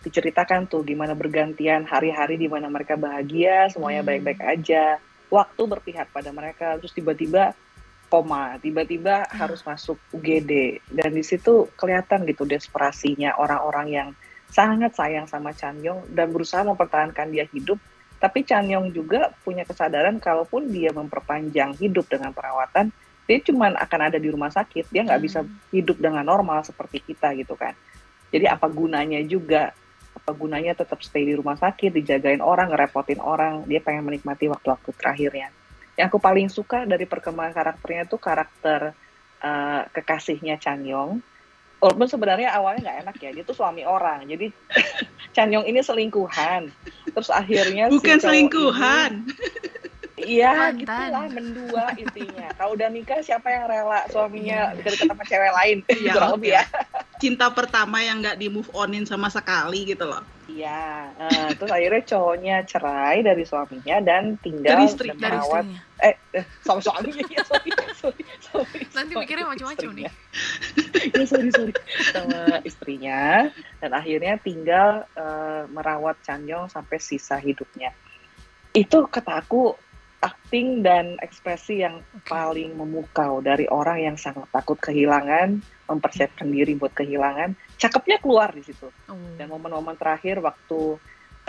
diceritakan 0.01 0.69
tuh 0.69 0.85
gimana 0.85 1.17
bergantian 1.17 1.89
hari-hari 1.89 2.37
di 2.37 2.53
mana 2.53 2.69
mereka 2.69 3.01
bahagia 3.01 3.73
semuanya 3.73 4.05
Hmm. 4.05 4.11
baik-baik 4.13 4.41
aja 4.45 5.01
waktu 5.33 5.63
berpihak 5.65 6.13
pada 6.13 6.37
mereka 6.37 6.77
terus 6.77 6.93
tiba-tiba 6.93 7.57
koma. 8.11 8.59
Tiba-tiba 8.59 9.31
Hmm. 9.31 9.47
harus 9.47 9.63
masuk 9.63 9.97
UGD 10.11 10.83
dan 10.91 11.15
di 11.15 11.23
situ 11.23 11.71
kelihatan 11.79 12.27
gitu 12.27 12.43
desperasinya 12.43 13.39
orang-orang 13.39 13.87
yang 13.89 14.09
sangat 14.51 14.99
sayang 14.99 15.31
sama 15.31 15.55
Chanyong 15.55 16.11
dan 16.11 16.35
berusaha 16.35 16.67
mempertahankan 16.67 17.31
dia 17.31 17.47
hidup. 17.55 17.79
Tapi 18.19 18.43
Chanyong 18.45 18.91
juga 18.91 19.31
punya 19.47 19.63
kesadaran 19.63 20.19
kalaupun 20.19 20.69
dia 20.69 20.91
memperpanjang 20.91 21.79
hidup 21.79 22.11
dengan 22.11 22.35
perawatan 22.35 22.91
dia 23.31 23.39
cuma 23.47 23.71
akan 23.71 24.01
ada 24.11 24.19
di 24.19 24.27
rumah 24.27 24.51
sakit. 24.51 24.91
Dia 24.91 25.07
nggak 25.07 25.23
bisa 25.23 25.47
Hmm. 25.47 25.55
hidup 25.71 26.03
dengan 26.03 26.27
normal 26.27 26.67
seperti 26.67 26.99
kita 26.99 27.31
gitu 27.39 27.55
kan. 27.55 27.79
Jadi 28.35 28.51
apa 28.51 28.67
gunanya 28.67 29.23
juga? 29.23 29.71
Apa 30.19 30.35
gunanya 30.35 30.75
tetap 30.75 30.99
stay 31.07 31.23
di 31.23 31.39
rumah 31.39 31.55
sakit 31.55 31.95
dijagain 31.95 32.43
orang 32.43 32.75
ngerepotin 32.75 33.23
orang? 33.23 33.63
Dia 33.71 33.79
pengen 33.79 34.11
menikmati 34.11 34.51
waktu-waktu 34.51 34.91
terakhirnya 34.99 35.55
yang 36.01 36.09
aku 36.09 36.17
paling 36.17 36.49
suka 36.49 36.89
dari 36.89 37.05
perkembangan 37.05 37.53
karakternya 37.53 38.09
tuh 38.09 38.17
karakter 38.17 38.97
eh, 39.45 39.83
kekasihnya 39.93 40.57
Chanyong 40.57 41.21
walaupun 41.81 42.09
sebenarnya 42.09 42.53
awalnya 42.53 42.81
nggak 42.89 42.99
enak 43.05 43.17
ya 43.21 43.31
dia 43.37 43.45
tuh 43.45 43.57
suami 43.57 43.85
orang. 43.85 44.25
Jadi 44.25 44.49
Chanyong 45.37 45.69
ini 45.69 45.81
selingkuhan. 45.85 46.73
Terus 47.13 47.29
akhirnya 47.29 47.93
si 47.93 48.01
bukan 48.01 48.17
cowok 48.17 48.25
selingkuhan. 48.25 49.13
Iya 50.21 50.77
gitulah 50.77 51.33
mendua 51.33 51.97
intinya. 51.97 52.53
Kalau 52.57 52.77
udah 52.77 52.89
nikah 52.93 53.25
siapa 53.25 53.49
yang 53.49 53.65
rela 53.65 54.05
suaminya 54.13 54.77
deket-deket 54.77 55.09
sama 55.09 55.25
cewek 55.25 55.53
lain? 55.57 55.77
Iya, 55.89 56.13
kurang 56.13 56.31
oke. 56.33 56.37
lebih 56.41 56.51
ya. 56.61 56.65
Cinta 57.17 57.49
pertama 57.49 58.05
yang 58.05 58.21
nggak 58.21 58.37
di 58.37 58.53
move 58.53 58.69
onin 58.77 59.09
sama 59.09 59.33
sekali 59.33 59.89
gitu 59.89 60.05
loh 60.05 60.40
Iya, 60.61 60.85
eh, 61.17 61.49
terus 61.57 61.73
akhirnya 61.73 62.03
cowoknya 62.05 62.57
cerai 62.69 63.25
dari 63.25 63.45
suaminya 63.49 63.97
dan 64.05 64.37
tinggal 64.45 64.77
Dari 64.77 64.85
istri- 64.85 65.09
dan 65.09 65.17
dari 65.17 65.33
merawat 65.41 65.65
istrinya. 65.65 66.05
eh, 66.05 66.15
eh 66.37 66.45
sama 66.61 66.81
suaminya 66.85 67.25
ya 67.33 67.43
sorry 67.49 67.71
sorry 67.97 68.23
sorry 68.45 68.81
Nanti 68.93 69.13
sama 69.17 69.23
mikirnya 69.25 69.47
macam-macam 69.49 69.89
nih. 69.97 70.05
ya 71.17 71.25
sorry 71.25 71.49
sorry 71.49 71.73
sama 72.13 72.41
istrinya 72.61 73.49
dan 73.81 73.91
akhirnya 73.97 74.37
tinggal 74.37 75.09
eh, 75.17 75.63
merawat 75.73 76.21
Chanyong 76.21 76.69
sampai 76.69 77.01
sisa 77.01 77.41
hidupnya 77.41 77.97
itu 78.77 79.09
kata 79.09 79.41
aku 79.41 79.73
acting 80.21 80.85
dan 80.85 81.17
ekspresi 81.25 81.81
yang 81.81 82.05
Oke. 82.13 82.29
paling 82.29 82.77
memukau 82.77 83.41
dari 83.41 83.65
orang 83.73 84.13
yang 84.13 84.17
sangat 84.21 84.45
takut 84.53 84.77
kehilangan 84.77 85.65
mempersiapkan 85.91 86.47
diri 86.47 86.79
buat 86.79 86.95
kehilangan 86.95 87.59
cakepnya 87.75 88.23
keluar 88.23 88.55
di 88.55 88.63
situ. 88.63 88.87
Oh. 89.11 89.19
dan 89.35 89.51
momen-momen 89.51 89.99
terakhir 89.99 90.39
waktu 90.39 90.97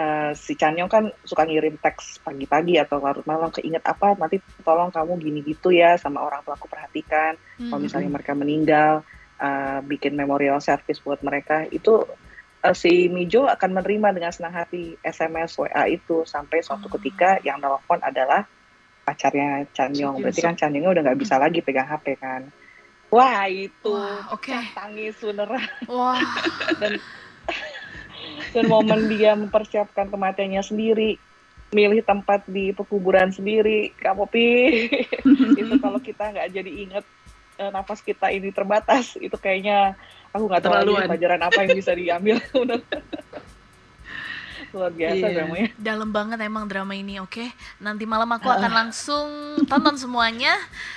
uh, 0.01 0.31
si 0.33 0.57
Chanyong 0.57 0.89
kan 0.89 1.03
suka 1.21 1.45
ngirim 1.45 1.77
teks 1.77 2.23
pagi-pagi 2.25 2.81
atau 2.81 2.97
larut 2.97 3.23
malam 3.29 3.53
keinget 3.53 3.85
apa? 3.85 4.17
Nanti 4.17 4.41
tolong 4.65 4.89
kamu 4.89 5.21
gini 5.21 5.39
gitu 5.45 5.69
ya 5.69 5.95
sama 6.01 6.25
orang 6.25 6.41
tua 6.41 6.57
aku 6.57 6.65
perhatikan. 6.65 7.37
Hmm. 7.61 7.69
kalau 7.69 7.81
misalnya 7.85 8.09
mereka 8.09 8.33
meninggal 8.33 9.05
uh, 9.37 9.79
bikin 9.85 10.17
memorial 10.17 10.57
service 10.57 10.97
buat 11.05 11.21
mereka 11.21 11.69
itu 11.69 12.01
uh, 12.65 12.75
si 12.75 13.05
Mijo 13.11 13.45
akan 13.45 13.77
menerima 13.77 14.17
dengan 14.17 14.31
senang 14.33 14.57
hati 14.57 14.97
SMS 15.05 15.55
WA 15.61 15.85
itu. 15.85 16.25
Sampai 16.25 16.65
suatu 16.65 16.89
oh. 16.89 16.91
ketika 16.97 17.37
yang 17.45 17.61
telepon 17.61 18.01
adalah 18.01 18.47
pacarnya 19.01 19.65
Chanyong 19.73 20.21
berarti 20.21 20.41
kan 20.45 20.53
Chanyongnya 20.53 20.91
udah 20.93 21.01
nggak 21.09 21.19
bisa 21.19 21.35
lagi 21.41 21.59
pegang 21.65 21.89
HP 21.89 22.21
kan 22.21 22.47
Wah 23.11 23.43
itu 23.51 23.91
Wah, 23.91 24.23
okay. 24.31 24.71
tangis 24.71 25.19
beneran. 25.19 25.59
Wah. 25.91 26.23
dan 26.79 26.95
dan 28.55 28.65
momen 28.71 29.11
dia 29.11 29.35
mempersiapkan 29.35 30.07
kematiannya 30.07 30.63
sendiri, 30.63 31.19
milih 31.75 32.07
tempat 32.07 32.47
di 32.47 32.71
pekuburan 32.71 33.35
sendiri, 33.35 33.91
Kak 33.99 34.15
Popi. 34.15 34.87
itu 35.59 35.73
kalau 35.83 35.99
kita 35.99 36.31
nggak 36.31 36.49
jadi 36.55 36.71
inget 36.71 37.05
uh, 37.59 37.71
nafas 37.75 37.99
kita 37.99 38.31
ini 38.31 38.47
terbatas, 38.55 39.19
itu 39.19 39.35
kayaknya 39.35 39.99
aku 40.31 40.47
nggak 40.47 40.63
tahu 40.63 40.95
pelajaran 40.95 41.41
apa 41.43 41.67
yang 41.67 41.71
bisa 41.75 41.91
diambil. 41.91 42.39
luar 44.73 44.91
biasa 44.95 45.25
iya. 45.27 45.35
dramanya. 45.35 45.69
Dalam 45.75 46.09
banget 46.09 46.39
emang 46.41 46.65
drama 46.65 46.93
ini 46.95 47.19
oke? 47.19 47.31
Okay? 47.31 47.49
nanti 47.81 48.05
malam 48.05 48.29
aku 48.31 48.47
akan 48.47 48.71
langsung 48.71 49.27
tonton 49.69 49.95
semuanya. 49.97 50.53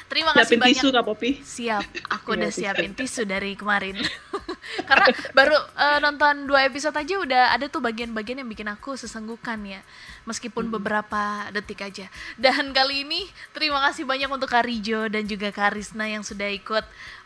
Terima 0.07 0.31
kasih 0.37 0.61
banyak. 0.61 0.79
tisu 0.79 0.89
Kak 0.95 1.05
Popi 1.05 1.31
siap 1.43 1.83
aku 2.13 2.39
udah 2.39 2.51
iya, 2.51 2.73
siapin 2.73 2.93
tisu 2.95 3.27
dari 3.27 3.59
kemarin. 3.59 3.99
Karena 4.89 5.07
baru 5.37 5.57
uh, 5.57 5.99
nonton 6.01 6.49
dua 6.49 6.67
episode 6.69 6.95
aja 6.95 7.15
udah 7.19 7.45
ada 7.53 7.67
tuh 7.69 7.83
bagian-bagian 7.83 8.43
yang 8.45 8.51
bikin 8.51 8.69
aku 8.71 8.95
sesenggukan 8.95 9.59
ya. 9.65 9.81
Meskipun 10.25 10.71
hmm. 10.71 10.75
beberapa 10.81 11.49
detik 11.53 11.85
aja. 11.85 12.07
Dan 12.39 12.73
kali 12.73 13.05
ini 13.05 13.27
terima 13.53 13.83
kasih 13.91 14.07
banyak 14.09 14.31
untuk 14.31 14.49
Karijo 14.49 15.09
dan 15.11 15.27
juga 15.29 15.53
Karisna 15.53 16.09
yang 16.09 16.25
sudah 16.25 16.49
ikut 16.53 16.85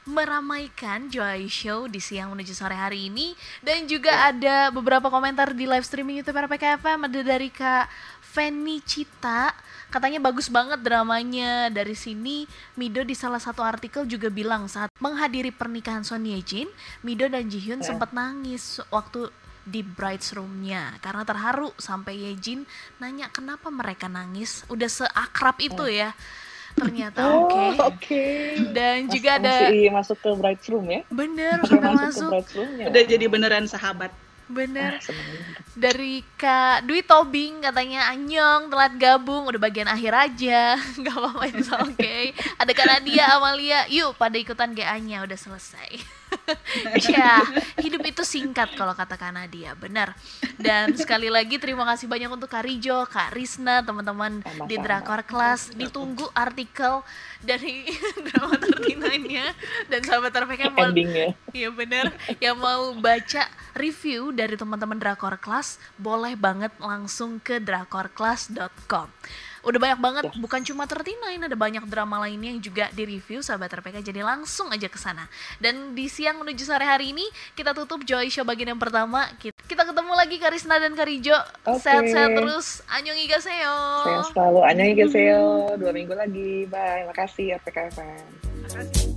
meramaikan 0.09 1.13
Joy 1.13 1.47
Show 1.53 1.87
di 1.87 2.01
siang 2.01 2.33
menuju 2.33 2.57
sore 2.57 2.75
hari 2.75 3.13
ini. 3.13 3.37
Dan 3.61 3.85
juga 3.85 4.11
ya. 4.11 4.33
ada 4.33 4.57
beberapa 4.73 5.13
komentar 5.13 5.53
di 5.53 5.69
live 5.69 5.85
streaming 5.85 6.25
YouTube 6.25 6.41
RPKFM 6.41 7.07
ada 7.07 7.21
dari 7.21 7.53
Kak 7.53 7.87
Feni 8.25 8.81
Cita. 8.81 9.53
Katanya 9.93 10.19
bagus 10.25 10.49
banget 10.49 10.81
dramanya. 10.81 11.69
Dari 11.69 11.93
sini 11.93 12.49
Mido 12.81 13.05
di 13.05 13.13
salah 13.13 13.39
satu 13.39 13.61
artikel 13.61 14.09
juga 14.09 14.33
bilang 14.33 14.65
saat 14.67 14.89
menghadiri 14.99 15.53
pernikahan 15.53 16.03
Son 16.03 16.25
Ye 16.25 16.41
Jin 16.41 16.69
Mido 17.05 17.29
dan 17.29 17.47
Ji 17.53 17.61
Hyun 17.61 17.85
ya. 17.85 17.93
sempat 17.93 18.11
nangis 18.17 18.81
waktu 18.89 19.29
di 19.69 19.85
bride's 19.85 20.33
roomnya. 20.33 20.97
Karena 21.05 21.29
terharu 21.29 21.77
sampai 21.77 22.33
Yejin 22.33 22.65
nanya 22.97 23.29
kenapa 23.29 23.69
mereka 23.69 24.09
nangis. 24.09 24.65
Udah 24.73 24.89
seakrab 24.89 25.61
itu 25.61 25.85
ya 25.85 26.17
ternyata 26.79 27.19
oh, 27.27 27.47
oke 27.47 27.51
okay. 27.51 27.75
okay. 27.83 28.39
dan 28.71 29.07
Mas, 29.07 29.13
juga 29.15 29.31
ada 29.37 29.55
masih 29.67 29.91
masuk 29.91 30.17
ke 30.23 30.31
bright 30.39 30.63
room 30.71 30.87
ya 30.87 31.01
bener 31.11 31.57
sudah 31.67 31.93
masuk, 31.95 32.31
masuk. 32.31 32.67
udah 32.89 33.03
jadi 33.05 33.25
beneran 33.27 33.67
sahabat 33.67 34.15
Bener. 34.49 34.97
Ah, 34.97 35.13
Dari 35.77 36.25
Kak 36.41 36.89
Dwi 36.89 37.05
Tobing 37.05 37.61
katanya 37.61 38.09
Anyong 38.09 38.73
telat 38.73 38.97
gabung 38.97 39.45
udah 39.45 39.61
bagian 39.61 39.87
akhir 39.87 40.17
aja. 40.17 40.81
Gak 41.05 41.15
apa-apa 41.15 41.45
itu 41.53 41.69
oke. 41.69 41.95
Okay. 41.95 42.33
Ada 42.57 42.73
Kak 42.73 42.89
Nadia 42.89 43.37
Amalia, 43.37 43.85
yuk 43.93 44.17
pada 44.17 44.41
ikutan 44.41 44.73
GA-nya 44.73 45.29
udah 45.29 45.37
selesai. 45.37 46.18
ya, 47.15 47.45
hidup 47.81 48.03
itu 48.05 48.23
singkat 48.25 48.73
kalau 48.75 48.93
kata 48.97 49.17
Nadia, 49.33 49.75
benar. 49.77 50.17
Dan 50.57 50.97
sekali 50.97 51.29
lagi 51.29 51.61
terima 51.61 51.85
kasih 51.85 52.09
banyak 52.09 52.31
untuk 52.31 52.51
Kak 52.51 52.65
Rijo, 52.65 53.05
Kak 53.09 53.35
Risna, 53.35 53.85
teman-teman 53.85 54.41
di 54.67 54.77
Drakor 54.81 55.25
Class. 55.25 55.71
Ditunggu 55.75 56.29
artikel 56.33 57.05
dari 57.45 57.87
drama 58.27 58.57
tertinanya 58.59 59.55
dan 59.87 60.01
sahabat 60.03 60.35
yang 60.59 60.75
mau 60.75 60.91
Iya 61.55 61.69
benar, 61.71 62.07
yang 62.43 62.57
mau 62.59 62.95
baca 62.99 63.47
review 63.79 64.35
dari 64.35 64.59
teman-teman 64.59 64.99
Drakor 64.99 65.39
Class, 65.39 65.79
boleh 66.01 66.35
banget 66.35 66.75
langsung 66.83 67.39
ke 67.39 67.63
drakorclass.com 67.63 69.09
udah 69.69 69.81
banyak 69.81 70.01
banget 70.01 70.25
ya. 70.33 70.33
bukan 70.41 70.61
cuma 70.65 70.89
ini 71.29 71.45
ada 71.45 71.59
banyak 71.59 71.85
drama 71.85 72.25
lainnya 72.25 72.57
yang 72.57 72.63
juga 72.65 72.89
di 72.97 73.05
review 73.05 73.45
sahabat 73.45 73.69
RPK 73.69 74.01
jadi 74.01 74.25
langsung 74.25 74.73
aja 74.73 74.89
ke 74.89 74.97
sana. 74.97 75.29
Dan 75.61 75.93
di 75.93 76.09
siang 76.09 76.41
menuju 76.41 76.65
sore 76.65 76.89
hari 76.89 77.13
ini 77.13 77.25
kita 77.53 77.77
tutup 77.77 78.01
Joy 78.03 78.33
Show 78.33 78.49
bagian 78.49 78.73
yang 78.73 78.81
pertama. 78.81 79.29
Kita, 79.37 79.55
kita 79.69 79.83
ketemu 79.85 80.13
lagi 80.17 80.37
Karisna 80.41 80.81
dan 80.81 80.97
Karijo 80.97 81.37
okay. 81.69 81.85
sehat-sehat 81.85 82.33
terus. 82.33 82.81
Anyong 82.89 83.21
Igaseo 83.29 83.79
sehat 84.09 84.25
selalu. 84.33 84.61
Anyong 84.65 84.91
Igaseo 84.97 85.45
dua 85.77 85.93
minggu 85.93 86.15
lagi. 86.17 86.65
Bye. 86.67 87.05
Makasih 87.13 87.61
RPK 87.61 87.93
FM 87.93 88.49
makasih 88.69 89.08